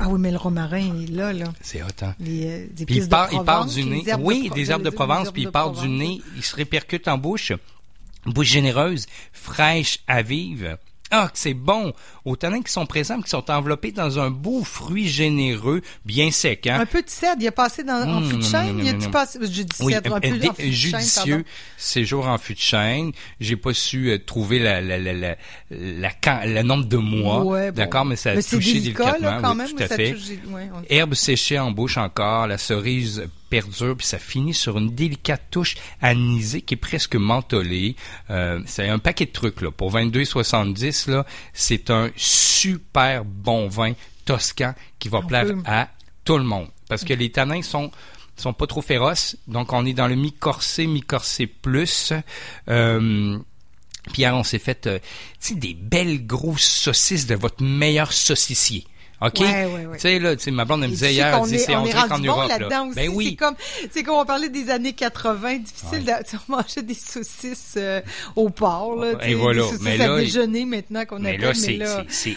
Ah 0.00 0.08
oui, 0.08 0.18
mais 0.18 0.30
le 0.30 0.38
romarin, 0.38 0.78
il 0.78 1.12
est 1.12 1.16
là, 1.16 1.32
là. 1.32 1.44
C'est 1.60 1.82
hot, 1.82 1.88
hein? 2.02 2.14
Les, 2.18 2.46
euh, 2.46 2.66
des 2.72 2.86
Puis 2.86 2.96
il 2.96 3.08
part, 3.08 3.28
de 3.28 3.34
il 3.34 3.44
part 3.44 3.66
du 3.66 3.84
nez. 3.84 4.04
Oui, 4.20 4.50
des 4.54 4.70
herbes 4.70 4.82
de 4.82 4.90
Provence, 4.90 5.30
puis 5.30 5.42
il 5.42 5.50
part 5.50 5.72
du 5.72 5.88
nez, 5.88 6.22
il 6.36 6.42
se 6.42 6.56
répercute 6.56 7.06
en 7.06 7.18
bouche. 7.18 7.52
Bouche 8.26 8.48
généreuse, 8.48 9.06
fraîche 9.32 10.00
à 10.06 10.22
vivre. 10.22 10.78
Ah, 11.12 11.28
que 11.32 11.38
c'est 11.38 11.54
bon! 11.54 11.92
Aux 12.24 12.36
tanins 12.36 12.62
qui 12.62 12.72
sont 12.72 12.86
présents, 12.86 13.20
qui 13.20 13.28
sont 13.30 13.50
enveloppés 13.50 13.90
dans 13.92 14.18
un 14.20 14.30
beau 14.30 14.62
fruit 14.62 15.08
généreux, 15.08 15.82
bien 16.04 16.30
sec, 16.30 16.66
hein? 16.68 16.78
Un 16.80 16.86
peu 16.86 17.02
de 17.02 17.08
cèdre, 17.10 17.38
il 17.42 17.48
a 17.48 17.52
passé 17.52 17.82
dans, 17.82 18.02
en 18.08 18.20
Mmh, 18.20 18.24
fût 18.30 18.36
de 18.36 18.38
mmh, 18.38 18.42
chêne? 18.44 18.76
mmh, 18.76 18.80
Il 18.82 18.88
a 18.88 18.92
mmh, 18.92 18.98
tu 18.98 19.08
mmh. 19.08 19.10
passé, 19.10 19.38
j'ai 19.50 19.64
dit 19.64 19.76
Oui, 19.80 19.92
cèdre, 19.92 20.14
un 20.14 20.20
peu 20.20 20.28
en 20.28 20.54
fût 20.54 20.66
de 20.66 20.70
judicieux 20.72 21.36
pardon. 21.38 21.44
séjour 21.76 22.26
en 22.28 22.38
fût 22.38 22.54
de 22.54 22.58
chêne. 22.60 23.12
J'ai 23.40 23.56
pas 23.56 23.74
su 23.74 24.10
euh, 24.10 24.18
trouver 24.18 24.58
la, 24.60 24.80
la, 24.80 24.98
la, 24.98 25.12
la, 25.12 25.36
la, 25.70 26.10
can- 26.12 26.42
le 26.44 26.62
nombre 26.62 26.84
de 26.84 26.96
mois, 26.96 27.42
Ouais, 27.44 27.70
bon. 27.72 27.76
d'accord, 27.76 28.04
mais 28.04 28.16
ça 28.16 28.30
a 28.30 28.34
Mais 28.36 28.42
touché 28.42 28.74
délicat, 28.74 29.04
délicatement, 29.18 29.30
là, 29.30 29.38
quand 29.42 29.50
oui, 29.52 29.56
même. 29.58 29.68
tout 29.74 29.82
à 29.82 29.88
fait. 29.88 30.12
touche- 30.12 30.52
ouais, 30.52 30.70
Herbe 30.90 31.14
séchée 31.14 31.58
en 31.58 31.70
bouche 31.72 31.96
encore, 31.96 32.46
la 32.46 32.58
cerise 32.58 33.24
perdure, 33.50 33.96
puis 33.96 34.06
ça 34.06 34.18
finit 34.18 34.54
sur 34.54 34.78
une 34.78 34.94
délicate 34.94 35.42
touche 35.50 35.76
anisée 36.00 36.62
qui 36.62 36.74
est 36.74 36.76
presque 36.78 37.16
mentholée. 37.16 37.96
Euh, 38.30 38.60
c'est 38.66 38.88
un 38.88 38.98
paquet 38.98 39.26
de 39.26 39.32
trucs 39.32 39.60
là. 39.60 39.70
Pour 39.70 39.92
22,70 39.92 41.10
là, 41.10 41.26
c'est 41.52 41.90
un 41.90 42.10
super 42.16 43.24
bon 43.24 43.68
vin 43.68 43.92
toscan 44.24 44.74
qui 44.98 45.08
va 45.08 45.22
plaire 45.22 45.46
à 45.66 45.88
tout 46.24 46.38
le 46.38 46.44
monde. 46.44 46.68
Parce 46.88 47.04
que 47.04 47.12
les 47.12 47.30
tanins 47.30 47.62
sont 47.62 47.90
sont 48.40 48.52
pas 48.52 48.66
trop 48.66 48.82
féroces. 48.82 49.36
Donc, 49.46 49.72
on 49.72 49.84
est 49.84 49.92
dans 49.92 50.08
le 50.08 50.14
mi-corsé, 50.14 50.86
mi-corsé 50.86 51.46
plus. 51.46 52.12
Euh, 52.68 53.38
Pierre, 54.12 54.34
on 54.34 54.44
s'est 54.44 54.58
fait 54.58 54.86
euh, 54.86 54.98
des 55.50 55.74
belles 55.74 56.26
grosses 56.26 56.66
saucisses 56.66 57.26
de 57.26 57.34
votre 57.34 57.62
meilleur 57.62 58.12
saucissier. 58.12 58.86
OK? 59.20 59.40
Ouais, 59.40 59.66
ouais, 59.66 59.86
Tu 59.94 60.00
sais, 60.00 60.18
là, 60.18 60.36
tu 60.36 60.44
sais, 60.44 60.50
ma 60.50 60.64
blonde, 60.64 60.82
elle 60.84 60.90
me 60.90 60.94
disait 60.94 61.12
hier, 61.12 61.34
elle 61.36 61.48
dit, 61.50 61.58
c'est, 61.58 61.74
on, 61.76 61.84
dirait 61.84 62.08
qu'en 62.08 62.18
Europe, 62.18 62.48
là. 62.48 62.84
Aussi. 62.84 62.94
Ben 62.94 63.08
oui. 63.08 63.26
C'est 63.30 63.36
comme, 63.36 63.54
c'est 63.90 64.02
comme 64.02 64.14
on 64.16 64.24
parlait 64.24 64.48
des 64.48 64.70
années 64.70 64.92
80, 64.92 65.58
difficile 65.58 66.04
de, 66.04 66.12
on 66.48 66.56
mangeait 66.56 66.82
des 66.82 66.94
saucisses 66.94 67.74
euh, 67.76 68.00
au 68.36 68.50
porc, 68.50 68.96
là. 68.96 69.12
Et 69.26 69.34
voilà. 69.34 69.62
Des 69.62 69.68
saucisses 69.68 69.82
mais 69.82 70.00
à 70.00 70.08
là, 70.08 70.18
déjeuner 70.18 70.64
maintenant 70.64 71.04
qu'on 71.04 71.24
appelle, 71.24 71.40
là, 71.40 71.48
mais 71.48 71.54
c'est, 71.54 71.76
là, 71.76 72.04
c'est, 72.08 72.36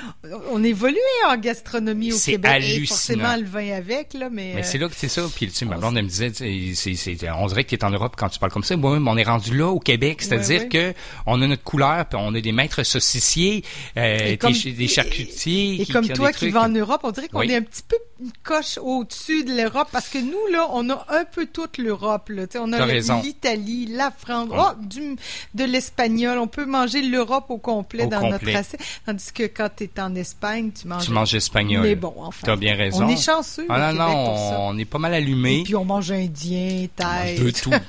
on 0.52 0.64
évolue 0.64 0.98
en 1.30 1.38
gastronomie 1.38 2.14
au 2.14 2.18
C'est 2.18 2.34
Québec. 2.34 2.52
Et 2.52 2.56
hallucinant. 2.56 2.86
forcément 2.88 3.36
le 3.38 3.46
vin 3.46 3.76
avec, 3.76 4.14
là, 4.14 4.30
mais. 4.32 4.54
Mais 4.56 4.62
euh, 4.62 4.64
c'est 4.66 4.78
là 4.78 4.88
que 4.88 4.96
c'est 4.96 5.08
ça. 5.08 5.24
Puis, 5.36 5.48
tu 5.48 5.54
sais, 5.54 5.66
ma 5.66 5.78
blonde, 5.78 5.98
elle 5.98 6.04
me 6.04 6.10
disait, 6.10 6.32
c'est, 6.34 6.96
c'est, 6.96 7.18
on 7.32 7.48
dirait 7.48 7.64
que 7.64 7.70
tu 7.70 7.76
es 7.76 7.84
en 7.84 7.92
Europe 7.92 8.16
quand 8.18 8.30
tu 8.30 8.40
parles 8.40 8.52
comme 8.52 8.64
ça. 8.64 8.76
Moi-même, 8.76 9.08
on 9.08 9.18
est 9.18 9.24
rendu 9.24 9.58
là 9.58 9.68
au 9.68 9.80
Québec. 9.80 10.22
C'est-à-dire 10.22 10.54
Ouais, 10.64 10.68
que 10.68 10.94
on 11.26 11.42
a 11.42 11.48
notre 11.48 11.64
couleur, 11.64 12.06
puis 12.06 12.20
on 12.22 12.34
a 12.34 12.42
des 12.42 12.52
maîtres 12.52 12.84
saucissiers, 12.84 13.64
euh, 13.98 14.36
des, 14.38 14.88
charcutiers. 14.88 15.82
Et 15.82 15.86
comme 15.86 16.08
toi 16.08 16.32
qui 16.32 16.52
trucs. 16.52 16.54
Europe, 16.74 17.02
on 17.04 17.12
dirait 17.12 17.28
qu'on 17.30 17.40
Oui. 17.40 17.52
est 17.52 17.56
un 17.56 17.62
petit 17.62 17.84
peu 17.88 17.96
une 18.22 18.32
coche 18.44 18.78
au-dessus 18.82 19.44
de 19.44 19.54
l'Europe 19.56 19.88
parce 19.92 20.10
que 20.10 20.18
nous, 20.18 20.48
là, 20.52 20.68
on 20.72 20.90
a 20.90 21.06
un 21.10 21.26
peu 21.26 21.46
toute 21.46 21.78
l'Europe. 21.78 22.30
Tu 22.50 22.58
on 22.58 22.72
a 22.74 22.86
l'Italie, 23.22 23.88
la 23.90 24.12
France, 24.12 24.50
oh, 24.52 24.72
du, 24.80 25.16
de 25.54 25.64
l'espagnol. 25.64 26.38
On 26.38 26.48
peut 26.48 26.66
manger 26.66 27.02
l'Europe 27.02 27.46
au 27.50 27.58
complet 27.58 28.06
Au 28.06 28.10
dans 28.10 28.20
complet. 28.20 28.54
notre 28.54 28.58
assiette. 28.60 28.82
Tandis 29.06 29.32
que 29.34 29.44
quand 29.44 29.70
tu 29.76 29.84
es 29.86 30.00
en 30.02 30.16
Espagne, 30.16 30.72
tu 30.72 30.88
manges. 30.88 31.06
Tu 31.06 31.12
manges 31.12 31.36
espagnol. 31.36 31.84
Mais 31.84 31.96
bon, 31.96 32.14
enfin. 32.18 32.42
T'as 32.46 32.56
bien 32.56 32.76
raison. 32.76 33.06
On 33.06 33.10
est 33.10 33.18
chanceux. 33.22 33.66
Ah 33.70 33.92
non, 33.94 34.06
Québec, 34.06 34.16
non, 34.18 34.26
pour 34.26 34.38
ça. 34.38 34.58
on 34.62 34.78
est 34.78 34.86
pas 34.86 35.00
mal 35.00 35.14
Et 35.14 35.18
allumé. 35.18 35.64
puis 35.64 35.76
on 35.76 35.86
mange 35.86 36.12
indien, 36.12 36.88
thaï. 36.96 37.40
De 37.40 37.50
tout. 37.52 37.72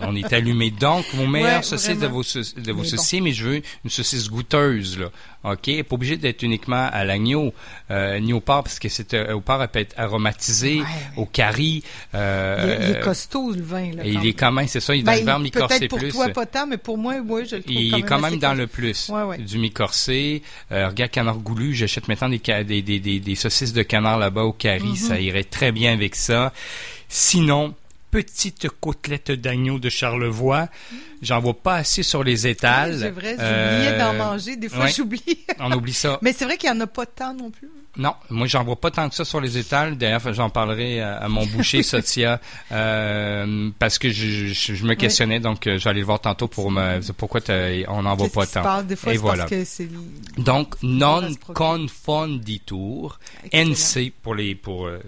On 0.00 0.14
est 0.14 0.32
allumé. 0.32 0.70
Donc, 0.70 1.04
vos 1.14 1.26
meilleures 1.26 1.56
Ouais, 1.58 1.62
saucisses 1.62 1.98
de 1.98 2.06
vos, 2.06 2.22
de 2.22 2.72
vos 2.72 2.82
Mais 2.82 2.88
saucissiers, 2.88 3.20
mais 3.20 3.32
je 3.32 3.44
veux 3.44 3.62
une 3.84 3.90
saucisse 3.90 4.30
goûteuse, 4.30 4.96
là. 4.98 5.08
OK? 5.44 5.82
Pas 5.84 5.94
obligé 5.94 6.16
d'être 6.16 6.42
uniquement 6.42 6.88
à 6.92 7.04
l'agneau, 7.04 7.54
euh, 7.90 8.18
ni 8.18 8.32
au 8.32 8.40
porc, 8.40 8.64
parce 8.64 8.78
que 8.78 8.88
c'est, 8.88 9.14
euh, 9.14 9.34
au 9.34 9.40
porc, 9.40 9.62
elle 9.62 9.68
peut 9.68 9.78
être 9.78 9.94
aromatisée, 9.96 10.80
Ouais, 10.80 10.86
au 11.16 11.26
curry, 11.26 11.82
euh, 12.14 12.56
Il, 12.64 12.70
est- 12.84 12.90
il 12.90 12.96
est 12.96 13.00
costaud, 13.00 13.52
le 13.52 13.62
vin. 13.62 13.92
Là, 13.94 14.02
il 14.04 14.26
est 14.26 14.32
quand 14.34 14.50
même, 14.52 14.66
c'est 14.66 14.80
ça, 14.80 14.94
il 14.96 15.00
est 15.00 15.02
dans 15.04 15.12
Ben, 15.12 15.18
le 15.20 15.24
verre 15.24 15.38
mi-corsé 15.38 15.78
Peut-être 15.78 15.90
pour 15.90 15.98
plus. 16.00 16.10
toi, 16.10 16.28
pas 16.30 16.46
tant, 16.46 16.66
mais 16.66 16.76
pour 16.76 16.98
moi, 16.98 17.14
oui, 17.24 17.42
je 17.48 17.56
le 17.56 17.62
trouve 17.62 17.74
Il 17.76 17.90
quand 17.92 17.96
est 17.98 18.02
quand 18.02 18.20
même 18.20 18.38
dans 18.38 18.54
le 18.54 18.66
plus 18.66 19.08
Ouais, 19.10 19.22
ouais. 19.22 19.38
du 19.38 19.58
mi-corsé. 19.58 20.42
Euh, 20.72 20.88
regarde 20.88 21.10
canard 21.12 21.38
goulu, 21.38 21.72
j'achète 21.74 22.08
maintenant 22.08 22.28
des, 22.28 22.40
ca- 22.44 22.64
des, 22.64 22.82
des, 22.82 22.98
des, 23.00 23.20
des 23.20 23.34
saucisses 23.34 23.72
de 23.72 23.82
canard 23.82 24.18
là-bas 24.18 24.42
au 24.42 24.52
curry, 24.52 24.88
Mhm. 24.88 24.96
ça 24.96 25.20
irait 25.20 25.44
très 25.44 25.70
bien 25.72 25.92
avec 25.92 26.16
ça. 26.16 26.52
Sinon, 27.08 27.74
petite 28.10 28.68
côtelette 28.80 29.30
d'agneau 29.30 29.78
de 29.78 29.88
Charlevoix, 29.88 30.68
j'en 31.22 31.40
vois 31.40 31.54
pas 31.54 31.76
assez 31.76 32.02
sur 32.02 32.24
les 32.24 32.46
étals. 32.46 32.98
C'est 32.98 33.10
vrai, 33.10 33.30
j'oubliais 33.30 33.40
Euh, 33.40 33.98
d'en 33.98 34.14
manger. 34.14 34.56
Des 34.56 34.68
fois, 34.68 34.84
ouais. 34.84 34.92
j'oublie. 34.96 35.22
On 35.58 35.70
oublie 35.72 35.92
ça. 35.92 36.18
Mais 36.22 36.32
c'est 36.32 36.44
vrai 36.44 36.56
qu'il 36.56 36.70
n'y 36.70 36.76
en 36.76 36.80
a 36.80 36.86
pas 36.86 37.06
tant 37.06 37.34
non 37.34 37.50
plus. 37.50 37.68
Non, 37.96 38.14
moi 38.30 38.46
j'en 38.46 38.62
vois 38.62 38.76
pas 38.76 38.92
tant 38.92 39.08
que 39.08 39.14
ça 39.16 39.24
sur 39.24 39.40
les 39.40 39.58
étals. 39.58 39.96
D'ailleurs, 39.98 40.32
j'en 40.32 40.50
parlerai 40.50 41.00
à, 41.00 41.16
à 41.16 41.28
mon 41.28 41.44
boucher 41.46 41.82
Sotia 41.82 42.40
euh, 42.70 43.70
parce 43.80 43.98
que 43.98 44.10
je, 44.10 44.46
je, 44.52 44.74
je 44.74 44.84
me 44.84 44.94
questionnais, 44.94 45.40
donc 45.40 45.66
euh, 45.66 45.78
j'allais 45.78 46.00
le 46.00 46.06
voir 46.06 46.20
tantôt 46.20 46.46
pour 46.46 46.70
me 46.70 47.00
pourquoi 47.12 47.40
on 47.88 48.02
n'en 48.02 48.14
voit 48.14 48.28
pas 48.28 48.46
tant. 48.46 48.62
passe? 48.62 48.84
Des 48.84 48.94
fois, 48.94 49.14
Et 49.14 49.16
voilà. 49.16 49.44
parce 49.44 49.50
que 49.50 49.64
c'est... 49.64 49.88
Donc 50.38 50.76
non 50.82 51.28
confonditur. 51.54 53.18
NC 53.52 54.12
pour 54.22 54.34
les 54.34 54.54
pour 54.54 54.86
euh, 54.86 55.00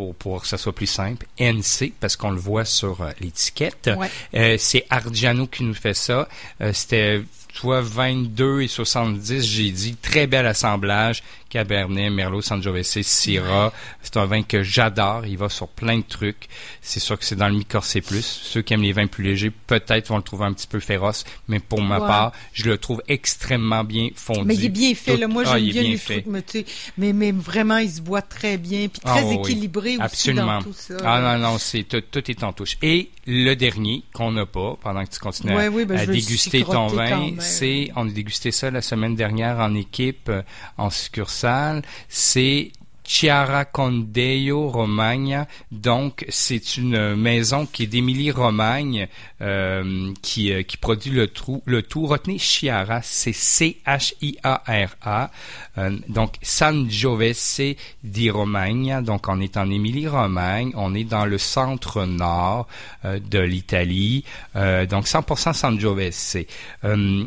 pour 0.00 0.14
pour 0.14 0.42
que 0.42 0.48
ça 0.48 0.56
soit 0.56 0.74
plus 0.74 0.86
simple, 0.86 1.26
NC 1.38 1.92
parce 2.00 2.16
qu'on 2.16 2.30
le 2.30 2.40
voit 2.40 2.64
sur 2.64 3.02
euh, 3.02 3.10
l'étiquette. 3.20 3.90
Ouais. 3.98 4.10
Euh, 4.34 4.56
c'est 4.58 4.86
Argiano 4.88 5.46
qui 5.46 5.62
nous 5.64 5.74
fait 5.74 5.94
ça. 5.94 6.28
Euh, 6.60 6.72
C'était 6.72 7.22
soit 7.54 7.80
22 7.80 8.62
et 8.62 8.68
70, 8.68 9.42
j'ai 9.44 9.70
dit. 9.70 9.96
Très 9.96 10.26
bel 10.26 10.46
assemblage. 10.46 11.22
Cabernet, 11.50 12.10
Merlot, 12.12 12.42
Sangiovese, 12.42 13.02
Syrah. 13.02 13.72
C'est 14.02 14.16
un 14.16 14.26
vin 14.26 14.42
que 14.44 14.62
j'adore. 14.62 15.26
Il 15.26 15.36
va 15.36 15.48
sur 15.48 15.66
plein 15.66 15.98
de 15.98 16.04
trucs. 16.08 16.48
C'est 16.80 17.00
sûr 17.00 17.18
que 17.18 17.24
c'est 17.24 17.34
dans 17.34 17.48
le 17.48 17.54
mi-corsé 17.56 18.00
plus. 18.02 18.24
Ceux 18.24 18.62
qui 18.62 18.72
aiment 18.72 18.82
les 18.82 18.92
vins 18.92 19.08
plus 19.08 19.24
légers, 19.24 19.50
peut-être 19.66 20.08
vont 20.10 20.18
le 20.18 20.22
trouver 20.22 20.44
un 20.44 20.52
petit 20.52 20.68
peu 20.68 20.78
féroce. 20.78 21.24
Mais 21.48 21.58
pour 21.58 21.82
ma 21.82 21.98
part, 21.98 22.30
je 22.52 22.66
le 22.70 22.78
trouve 22.78 23.02
extrêmement 23.08 23.82
bien 23.82 24.10
fondu. 24.14 24.42
Mais 24.44 24.54
il 24.54 24.66
est 24.66 24.68
bien 24.68 24.94
fait, 24.94 25.14
Tout- 25.14 25.20
là. 25.20 25.26
Moi, 25.26 25.42
Ah, 25.46 25.58
j'aime 25.58 25.68
est 25.68 25.72
bien, 25.72 25.82
bien 25.82 25.90
les 25.90 25.96
fait. 25.96 26.20
fruits, 26.22 26.64
mais, 26.98 27.12
mais, 27.12 27.32
vraiment, 27.32 27.78
il 27.78 27.90
se 27.90 28.00
boit 28.00 28.22
très 28.22 28.56
bien, 28.56 28.86
puis 28.86 29.00
Ah, 29.04 29.14
très 29.16 29.24
oui. 29.24 29.34
équilibré 29.40 29.94
aussi 29.96 30.02
Absolument. 30.02 30.58
dans 30.58 30.62
tout 30.62 30.72
ça. 30.72 30.94
Ah 31.04 31.20
non, 31.36 31.38
non, 31.50 31.58
c'est 31.58 31.82
tout, 31.82 32.00
tout 32.12 32.30
est 32.30 32.44
en 32.44 32.52
touche. 32.52 32.76
Et 32.80 33.10
le 33.26 33.54
dernier 33.54 34.04
qu'on 34.12 34.30
n'a 34.32 34.46
pas, 34.46 34.76
pendant 34.80 35.04
que 35.04 35.10
tu 35.10 35.18
continues 35.18 35.56
à, 35.58 35.68
oui, 35.68 35.84
ben, 35.84 35.98
à 35.98 36.06
déguster 36.06 36.62
ton 36.62 36.86
vin. 36.86 37.32
C'est, 37.40 37.90
on 37.96 38.08
a 38.08 38.10
dégusté 38.10 38.50
ça 38.50 38.70
la 38.70 38.82
semaine 38.82 39.14
dernière 39.14 39.58
en 39.58 39.74
équipe, 39.74 40.28
euh, 40.28 40.42
en 40.76 40.90
succursale, 40.90 41.82
c'est 42.08 42.72
Chiara 43.10 43.64
Condeio 43.64 44.68
Romagna. 44.68 45.48
Donc, 45.72 46.24
c'est 46.28 46.76
une 46.76 47.16
maison 47.16 47.66
qui 47.66 47.82
est 47.82 47.86
d'Émilie-Romagne, 47.88 49.08
euh, 49.40 50.12
qui, 50.22 50.52
euh, 50.52 50.62
qui 50.62 50.76
produit 50.76 51.10
le, 51.10 51.26
trou, 51.26 51.60
le 51.66 51.82
tout. 51.82 52.06
Retenez 52.06 52.38
Chiara, 52.38 53.02
c'est 53.02 53.32
C-H-I-A-R-A. 53.32 55.30
Euh, 55.78 55.98
donc, 56.08 56.36
Sangiovese 56.40 57.74
di 58.04 58.30
Romagna. 58.30 59.02
Donc, 59.02 59.26
on 59.26 59.40
est 59.40 59.56
en 59.56 59.68
Émilie-Romagne. 59.68 60.70
On 60.76 60.94
est 60.94 61.02
dans 61.02 61.24
le 61.24 61.38
centre-nord 61.38 62.68
de 63.04 63.38
l'Italie. 63.40 64.24
Donc, 64.54 65.06
100% 65.06 65.52
Sangiovese. 65.52 66.46
Euh, 66.84 67.24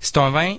c'est 0.00 0.18
un 0.18 0.28
vin 0.30 0.56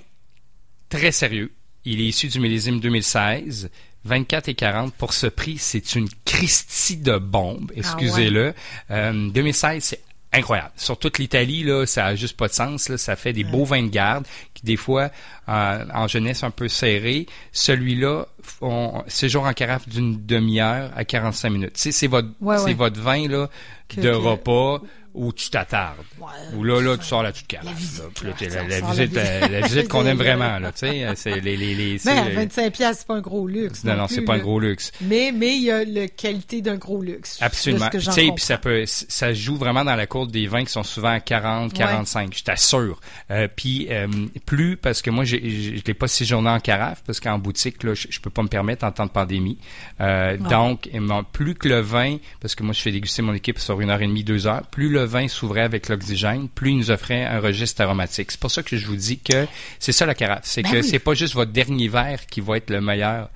très 0.88 1.12
sérieux. 1.12 1.52
Il 1.84 2.00
est 2.00 2.06
issu 2.06 2.28
du 2.28 2.40
millésime 2.40 2.80
2016. 2.80 3.70
24 4.04 4.48
et 4.48 4.54
40 4.54 4.94
pour 4.94 5.12
ce 5.12 5.26
prix, 5.26 5.58
c'est 5.58 5.94
une 5.94 6.08
Christie 6.24 6.96
de 6.96 7.18
bombe, 7.18 7.70
excusez-le. 7.76 8.54
Euh, 8.90 9.30
2016, 9.30 9.82
c'est 9.84 10.00
incroyable. 10.32 10.70
Sur 10.76 10.96
toute 10.98 11.18
l'Italie, 11.18 11.64
là, 11.64 11.84
ça 11.86 12.06
a 12.06 12.14
juste 12.14 12.36
pas 12.36 12.46
de 12.48 12.52
sens. 12.52 12.88
Là. 12.88 12.96
Ça 12.98 13.16
fait 13.16 13.32
des 13.32 13.42
beaux 13.44 13.64
vins 13.64 13.82
de 13.82 13.88
garde 13.88 14.26
qui, 14.54 14.64
des 14.64 14.76
fois, 14.76 15.10
euh, 15.48 15.84
en 15.92 16.06
jeunesse 16.06 16.44
un 16.44 16.50
peu 16.52 16.68
serrés. 16.68 17.26
Celui-là, 17.52 18.26
on 18.60 19.02
séjour 19.08 19.44
en 19.44 19.52
carafe 19.52 19.88
d'une 19.88 20.24
demi-heure 20.24 20.90
à 20.94 21.04
45 21.04 21.50
minutes. 21.50 21.76
Sais, 21.76 21.90
c'est 21.92 22.06
votre, 22.06 22.28
Ouais, 22.40 22.58
c'est 22.58 22.74
votre 22.74 23.00
vin 23.00 23.26
là 23.28 23.48
Que- 23.88 24.00
de 24.00 24.10
que- 24.10 24.14
repas 24.14 24.80
où 25.14 25.32
tu 25.32 25.50
t'attardes. 25.50 25.98
Ouais. 26.20 26.28
Ou 26.56 26.64
là, 26.64 26.80
là, 26.80 26.96
tu 26.96 27.04
sors 27.04 27.22
la 27.22 27.32
toute 27.32 27.46
carafe. 27.46 27.66
La 27.66 27.72
visite, 27.72 28.22
là. 28.22 28.30
T'es 28.38 28.50
ça 28.50 28.62
la, 28.62 28.80
la 28.80 28.90
visite, 28.90 29.12
la, 29.14 29.48
la 29.48 29.60
visite 29.62 29.88
qu'on 29.88 30.06
aime 30.06 30.16
vraiment, 30.18 30.58
là, 30.58 30.70
tu 30.72 30.86
sais, 30.86 31.06
c'est 31.16 31.40
les, 31.40 31.56
les, 31.56 31.74
les, 31.74 31.98
Ben, 32.04 32.18
à 32.18 32.28
25 32.30 32.72
pièces, 32.72 32.98
c'est 33.00 33.06
pas 33.06 33.14
un 33.16 33.20
gros 33.20 33.46
luxe. 33.48 33.82
non, 33.84 33.96
non, 33.96 34.06
c'est 34.08 34.22
pas 34.22 34.34
un 34.34 34.38
gros 34.38 34.60
luxe. 34.60 34.92
Mais, 35.00 35.32
mais 35.34 35.56
il 35.56 35.62
y 35.62 35.70
a 35.70 35.84
la 35.84 36.08
qualité 36.08 36.62
d'un 36.62 36.76
gros 36.76 37.02
luxe. 37.02 37.38
Absolument. 37.40 37.88
Tu 37.90 38.00
sais, 38.00 38.28
puis 38.34 38.44
ça 38.44 38.58
peut, 38.58 38.84
ça 38.86 39.32
joue 39.34 39.56
vraiment 39.56 39.84
dans 39.84 39.96
la 39.96 40.06
courbe 40.06 40.30
des 40.30 40.46
vins 40.46 40.64
qui 40.64 40.72
sont 40.72 40.82
souvent 40.84 41.08
à 41.10 41.20
40, 41.20 41.72
45. 41.72 42.36
Je 42.36 42.44
t'assure. 42.44 43.00
Euh, 43.30 43.48
puis 43.54 43.88
euh, 43.90 44.06
plus 44.46 44.76
parce 44.76 45.02
que 45.02 45.10
moi, 45.10 45.24
je 45.24 45.36
l'ai 45.36 45.94
pas 45.94 46.08
séjourné 46.08 46.50
en 46.50 46.60
carafe 46.60 47.02
parce 47.06 47.20
qu'en 47.20 47.38
boutique, 47.38 47.82
là, 47.82 47.94
je, 47.94 48.06
je 48.10 48.20
peux 48.20 48.30
pas 48.30 48.42
me 48.42 48.48
permettre 48.48 48.84
en 48.84 48.92
temps 48.92 49.06
de 49.06 49.10
pandémie. 49.10 49.58
Euh, 50.00 50.36
Donc, 50.36 50.88
et 50.92 51.00
mon- 51.00 51.24
plus 51.24 51.54
que 51.54 51.68
le 51.68 51.80
vin, 51.80 52.16
parce 52.40 52.54
que 52.54 52.62
moi, 52.62 52.72
je 52.72 52.80
fais 52.80 52.92
déguster 52.92 53.22
mon 53.22 53.34
équipe 53.34 53.58
sur 53.58 53.80
une 53.80 53.90
heure 53.90 54.00
et 54.02 54.06
demie, 54.06 54.24
deux 54.24 54.46
heures, 54.46 54.66
plus 54.68 54.88
le 54.88 54.99
vin 55.02 55.28
s'ouvrait 55.28 55.60
avec 55.62 55.88
l'oxygène, 55.88 56.48
plus 56.48 56.70
il 56.70 56.76
nous 56.78 56.90
offrait 56.90 57.24
un 57.24 57.40
registre 57.40 57.80
aromatique. 57.82 58.30
C'est 58.30 58.40
pour 58.40 58.50
ça 58.50 58.62
que 58.62 58.76
je 58.76 58.86
vous 58.86 58.96
dis 58.96 59.18
que 59.18 59.46
c'est 59.78 59.92
ça 59.92 60.06
la 60.06 60.14
carafe. 60.14 60.42
C'est 60.44 60.62
Ben 60.62 60.70
que 60.72 60.76
oui. 60.78 60.84
c'est 60.84 60.98
pas 60.98 61.14
juste 61.14 61.34
votre 61.34 61.52
dernier 61.52 61.88
verre 61.88 62.26
qui 62.26 62.40
va 62.40 62.56
être 62.56 62.70
le 62.70 62.80
meilleur. 62.80 63.28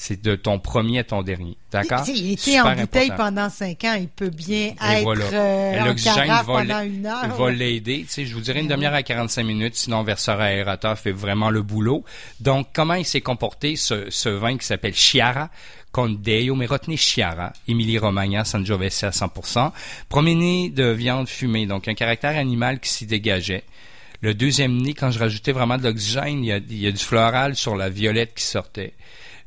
C'est 0.00 0.22
de 0.22 0.36
ton 0.36 0.60
premier 0.60 1.00
à 1.00 1.04
ton 1.04 1.22
dernier. 1.22 1.56
D'accord? 1.72 2.04
Il 2.06 2.32
était 2.34 2.60
en 2.60 2.72
bouteille 2.76 3.10
important. 3.10 3.16
pendant 3.16 3.50
5 3.50 3.82
ans. 3.84 3.96
Il 3.98 4.06
peut 4.06 4.30
bien 4.30 4.68
Et 4.68 4.92
être 4.92 5.02
voilà. 5.02 5.24
euh, 5.32 5.80
en 5.80 5.84
L'oxygène 5.86 6.28
va 6.28 6.44
pendant 6.44 6.80
une 6.82 7.04
heure. 7.04 7.34
va 7.36 7.50
l'aider. 7.50 8.04
Tu 8.06 8.12
sais, 8.12 8.24
je 8.24 8.32
vous 8.32 8.40
dirais 8.40 8.60
une 8.60 8.68
demi-heure 8.68 8.94
à 8.94 9.02
45 9.02 9.42
minutes, 9.42 9.74
sinon 9.74 10.04
verseur 10.04 10.40
aérateur 10.40 10.96
fait 10.96 11.10
vraiment 11.10 11.50
le 11.50 11.62
boulot. 11.62 12.04
Donc, 12.38 12.68
comment 12.72 12.94
il 12.94 13.04
s'est 13.04 13.22
comporté, 13.22 13.74
ce, 13.74 14.08
ce 14.08 14.28
vin 14.28 14.56
qui 14.56 14.64
s'appelle 14.66 14.94
Chiara? 14.94 15.50
Condeo, 15.92 16.54
mais 16.54 16.66
retenez 16.66 16.96
Chiara, 16.96 17.52
Émilie 17.66 17.98
Romagna, 17.98 18.44
Sangiovese 18.44 19.04
à 19.04 19.10
100%. 19.10 19.72
Premier 20.08 20.34
nez 20.34 20.70
de 20.70 20.84
viande 20.90 21.28
fumée, 21.28 21.66
donc 21.66 21.88
un 21.88 21.94
caractère 21.94 22.36
animal 22.36 22.80
qui 22.80 22.90
s'y 22.90 23.06
dégageait. 23.06 23.64
Le 24.20 24.34
deuxième 24.34 24.76
nez, 24.82 24.94
quand 24.94 25.10
je 25.10 25.18
rajoutais 25.18 25.52
vraiment 25.52 25.78
de 25.78 25.84
l'oxygène, 25.84 26.44
il 26.44 26.46
y, 26.46 26.86
a, 26.86 26.90
du 26.90 26.98
floral 26.98 27.54
sur 27.56 27.76
la 27.76 27.88
violette 27.88 28.34
qui 28.34 28.44
sortait. 28.44 28.94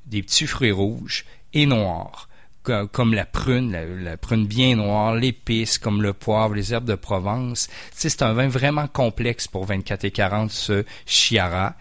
Des 0.06 0.23
petits 0.23 0.47
fruits 0.47 0.71
rouges 0.71 1.25
et 1.54 1.65
noirs 1.65 2.30
co- 2.63 2.88
comme 2.88 3.13
la 3.13 3.25
prune, 3.25 3.71
la, 3.73 3.86
la 3.86 4.17
prune 4.17 4.47
bien 4.47 4.75
noire, 4.77 5.13
l'épice, 5.15 5.77
comme 5.77 6.01
le 6.01 6.13
poivre, 6.13 6.54
les 6.56 6.73
herbes 6.73 6.86
de 6.86 6.95
Provence. 6.95 7.67
Tu 7.91 7.97
sais, 7.97 8.10
c'est 8.10 8.21
un 8.23 8.34
vin 8.34 8.47
vraiment 8.47 8.88
complexe 8.88 9.47
pour 9.47 9.65
24 9.65 10.06
et 10.06 10.12
40, 10.12 10.51
ce 10.51 10.86
Chiara. 11.06 11.75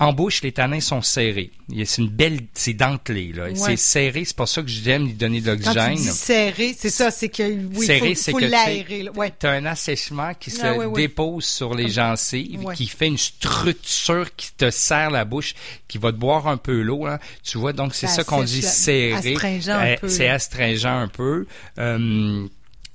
En 0.00 0.12
bouche, 0.12 0.42
les 0.42 0.50
tanins 0.50 0.80
sont 0.80 1.02
serrés. 1.02 1.52
C'est 1.84 2.02
une 2.02 2.08
belle, 2.08 2.40
c'est 2.52 2.72
dentelé, 2.72 3.32
là. 3.32 3.44
Ouais. 3.44 3.54
C'est 3.54 3.76
serré, 3.76 4.24
c'est 4.24 4.34
pour 4.36 4.48
ça 4.48 4.60
que 4.60 4.68
j'aime 4.68 5.04
lui 5.06 5.12
donner 5.14 5.40
de 5.40 5.52
l'oxygène. 5.52 5.96
serré, 5.96 6.74
c'est 6.76 6.90
ça, 6.90 7.12
c'est 7.12 7.28
que 7.28 7.44
oui, 7.76 7.86
Serré, 7.86 8.14
faut, 8.16 8.20
c'est 8.20 8.30
faut 8.32 8.38
que 8.38 8.44
l'aérer. 8.44 9.08
Ouais. 9.14 9.32
tu 9.38 9.46
as 9.46 9.52
un 9.52 9.64
assèchement 9.66 10.32
qui 10.34 10.50
se 10.50 10.60
Ah, 10.66 10.74
ouais. 10.76 10.90
dépose 11.00 11.44
sur 11.44 11.74
les 11.76 11.88
gencives, 11.88 12.64
qui 12.74 12.88
fait 12.88 13.06
une 13.06 13.18
structure 13.18 14.34
qui 14.34 14.50
te 14.56 14.68
serre 14.70 15.10
la 15.12 15.24
bouche, 15.24 15.54
qui 15.86 15.98
va 15.98 16.10
te 16.10 16.16
boire 16.16 16.48
un 16.48 16.56
peu 16.56 16.80
l'eau. 16.82 17.06
Hein. 17.06 17.20
Tu 17.44 17.58
vois, 17.58 17.72
donc 17.72 17.94
c'est 17.94 18.08
Ça 18.08 18.16
ça 18.16 18.24
qu'on 18.24 18.42
dit 18.42 18.62
serré. 18.62 19.12
astringent 19.34 19.68
un 19.70 19.86
Euh, 19.86 19.96
peu, 20.00 20.08
C'est 20.08 20.28
astringent 20.28 20.86
un 20.86 21.08
peu. 21.08 21.46
Euh, 21.78 22.46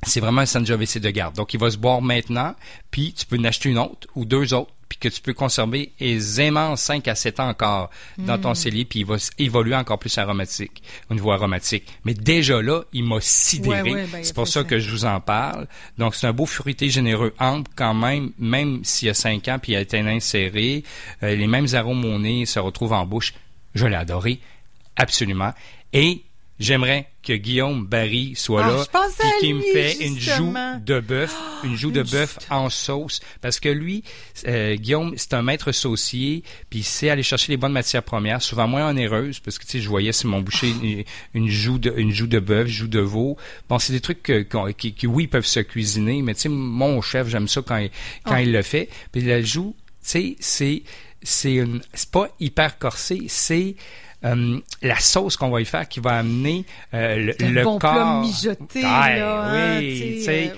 c'est 0.04 0.20
vraiment 0.20 0.42
un 0.42 0.46
Sangiovese 0.46 0.98
de 0.98 1.10
garde. 1.10 1.36
Donc, 1.36 1.54
il 1.54 1.60
va 1.60 1.70
se 1.72 1.78
boire 1.78 2.02
maintenant, 2.02 2.56
puis 2.92 3.14
tu 3.14 3.26
peux 3.26 3.38
en 3.38 3.44
acheter 3.46 3.70
une 3.70 3.78
autre 3.80 4.08
ou 4.16 4.26
deux 4.26 4.54
autres, 4.54 4.72
puis 4.90 4.98
que 4.98 5.08
tu 5.08 5.22
peux 5.22 5.34
conserver 5.36 5.94
aisément 6.00 6.76
5 6.76 7.08
à 7.08 7.14
7 7.16 7.40
ans 7.40 7.50
encore 7.50 7.90
dans 8.18 8.38
Hmm. 8.38 8.42
ton 8.42 8.54
cellier, 8.56 8.86
puis 8.86 9.00
il 9.02 9.06
va 9.06 9.16
évoluer 9.38 9.76
encore 9.76 10.00
plus 10.00 10.18
aromatique, 10.18 10.82
au 11.10 11.14
niveau 11.14 11.32
aromatique. 11.32 11.86
Mais 12.06 12.16
déjà 12.16 12.60
là, 12.62 12.82
il 12.92 13.04
m'a 13.04 13.22
sidéré. 13.22 13.82
Ouais, 13.84 13.94
ouais, 14.02 14.08
ben, 14.12 14.24
c'est 14.24 14.34
pour 14.36 14.48
ça. 14.48 14.64
que 14.64 14.80
je 14.80 14.90
vous 14.90 15.06
en 15.06 15.22
parle. 15.22 15.68
Donc, 15.98 16.16
c'est 16.16 16.26
un 16.28 16.34
beau 16.34 16.46
fruité 16.48 16.90
généreux, 16.90 17.34
ample 17.40 17.70
quand 17.76 17.94
même, 17.94 18.32
même 18.40 18.84
s'il 18.84 19.08
y 19.08 19.12
a 19.12 19.14
5 19.14 19.48
ans, 19.48 19.60
puis 19.62 19.74
il 19.74 19.76
a 19.76 19.82
été 19.82 20.00
inséré. 20.00 20.84
Euh, 21.24 21.36
les 21.36 21.48
mêmes 21.48 21.68
arômes 21.74 22.04
au 22.06 22.18
nez 22.20 22.46
se 22.48 22.58
retrouvent 22.60 22.94
en 22.94 23.06
bouche. 23.06 23.34
Je 23.76 23.86
l'ai 23.86 23.96
adoré, 23.96 24.40
absolument. 24.96 25.54
Et 25.94 26.24
j'aimerais 26.60 27.08
que 27.24 27.34
Guillaume 27.34 27.86
Barry 27.86 28.34
soit 28.36 28.64
Ah, 28.66 28.70
là, 28.70 28.86
puis 29.20 29.30
qu'il 29.40 29.56
me 29.56 29.62
fait 29.62 29.94
une 30.06 30.20
joue 30.20 30.54
de 30.86 31.00
bœuf, 31.00 31.36
une 31.64 31.76
joue 31.76 31.92
de 31.92 32.04
bœuf 32.04 32.40
en 32.50 32.70
sauce, 32.70 33.20
parce 33.42 33.60
que 33.60 33.70
lui, 33.70 34.04
euh, 34.48 34.76
Guillaume, 34.76 35.14
c'est 35.18 35.34
un 35.34 35.42
maître 35.42 35.72
saucier, 35.72 36.44
puis 36.70 36.80
il 36.80 36.84
sait 36.84 37.10
aller 37.10 37.24
chercher 37.24 37.52
les 37.52 37.58
bonnes 37.58 37.72
matières 37.72 38.04
premières, 38.04 38.42
souvent 38.42 38.68
moins 38.68 38.90
onéreuses, 38.90 39.40
parce 39.40 39.58
que 39.58 39.66
tu 39.66 39.72
sais, 39.72 39.80
je 39.82 39.90
voyais 39.90 40.12
sur 40.14 40.30
mon 40.30 40.42
boucher 40.42 40.70
une, 40.70 41.04
une 41.34 41.50
joue 41.50 41.78
de 41.80 41.94
une 41.98 42.12
joue 42.12 42.28
de 42.28 42.40
bœuf, 42.40 42.68
joue 42.68 42.88
de 42.88 43.00
veau. 43.00 43.38
Bon, 43.68 43.80
c'est 43.80 43.94
des 43.94 44.02
trucs 44.02 44.24
que, 44.24 44.46
qui, 44.72 44.94
qui, 44.94 45.08
oui, 45.08 45.28
peuvent 45.28 45.46
se 45.46 45.60
cuisiner, 45.60 46.22
mais 46.22 46.34
tu 46.36 46.42
sais, 46.42 46.50
mon 46.50 47.02
chef, 47.02 47.28
j'aime 47.28 47.48
ça 47.48 47.62
quand 47.62 47.78
il, 47.78 47.90
quand 48.24 48.34
Ah. 48.36 48.42
il 48.42 48.52
le 48.52 48.62
fait. 48.62 48.90
Puis 49.12 49.22
la 49.22 49.42
joue, 49.42 49.76
tu 50.04 50.10
sais, 50.10 50.36
c'est 50.40 50.84
c'est 51.22 51.56
une- 51.56 51.82
c'est 51.94 52.12
pas 52.12 52.30
hyper 52.40 52.78
corsé, 52.80 53.24
c'est 53.28 53.76
euh, 54.26 54.60
la 54.82 55.00
sauce 55.00 55.38
qu'on 55.38 55.50
va 55.50 55.62
y 55.62 55.66
faire 55.66 55.88
qui 55.88 56.00
va 56.00 56.18
amener 56.18 56.66
euh, 56.94 57.34
le, 57.40 57.48
le 57.48 57.64
bon 57.64 57.80
plat 57.80 57.94
corps. 57.94 58.22
mijoté, 58.22 58.82
Ah, 58.86 59.16
là, 59.16 59.78
oui, 59.80 60.16
tu 60.18 60.24
sais, 60.24 60.54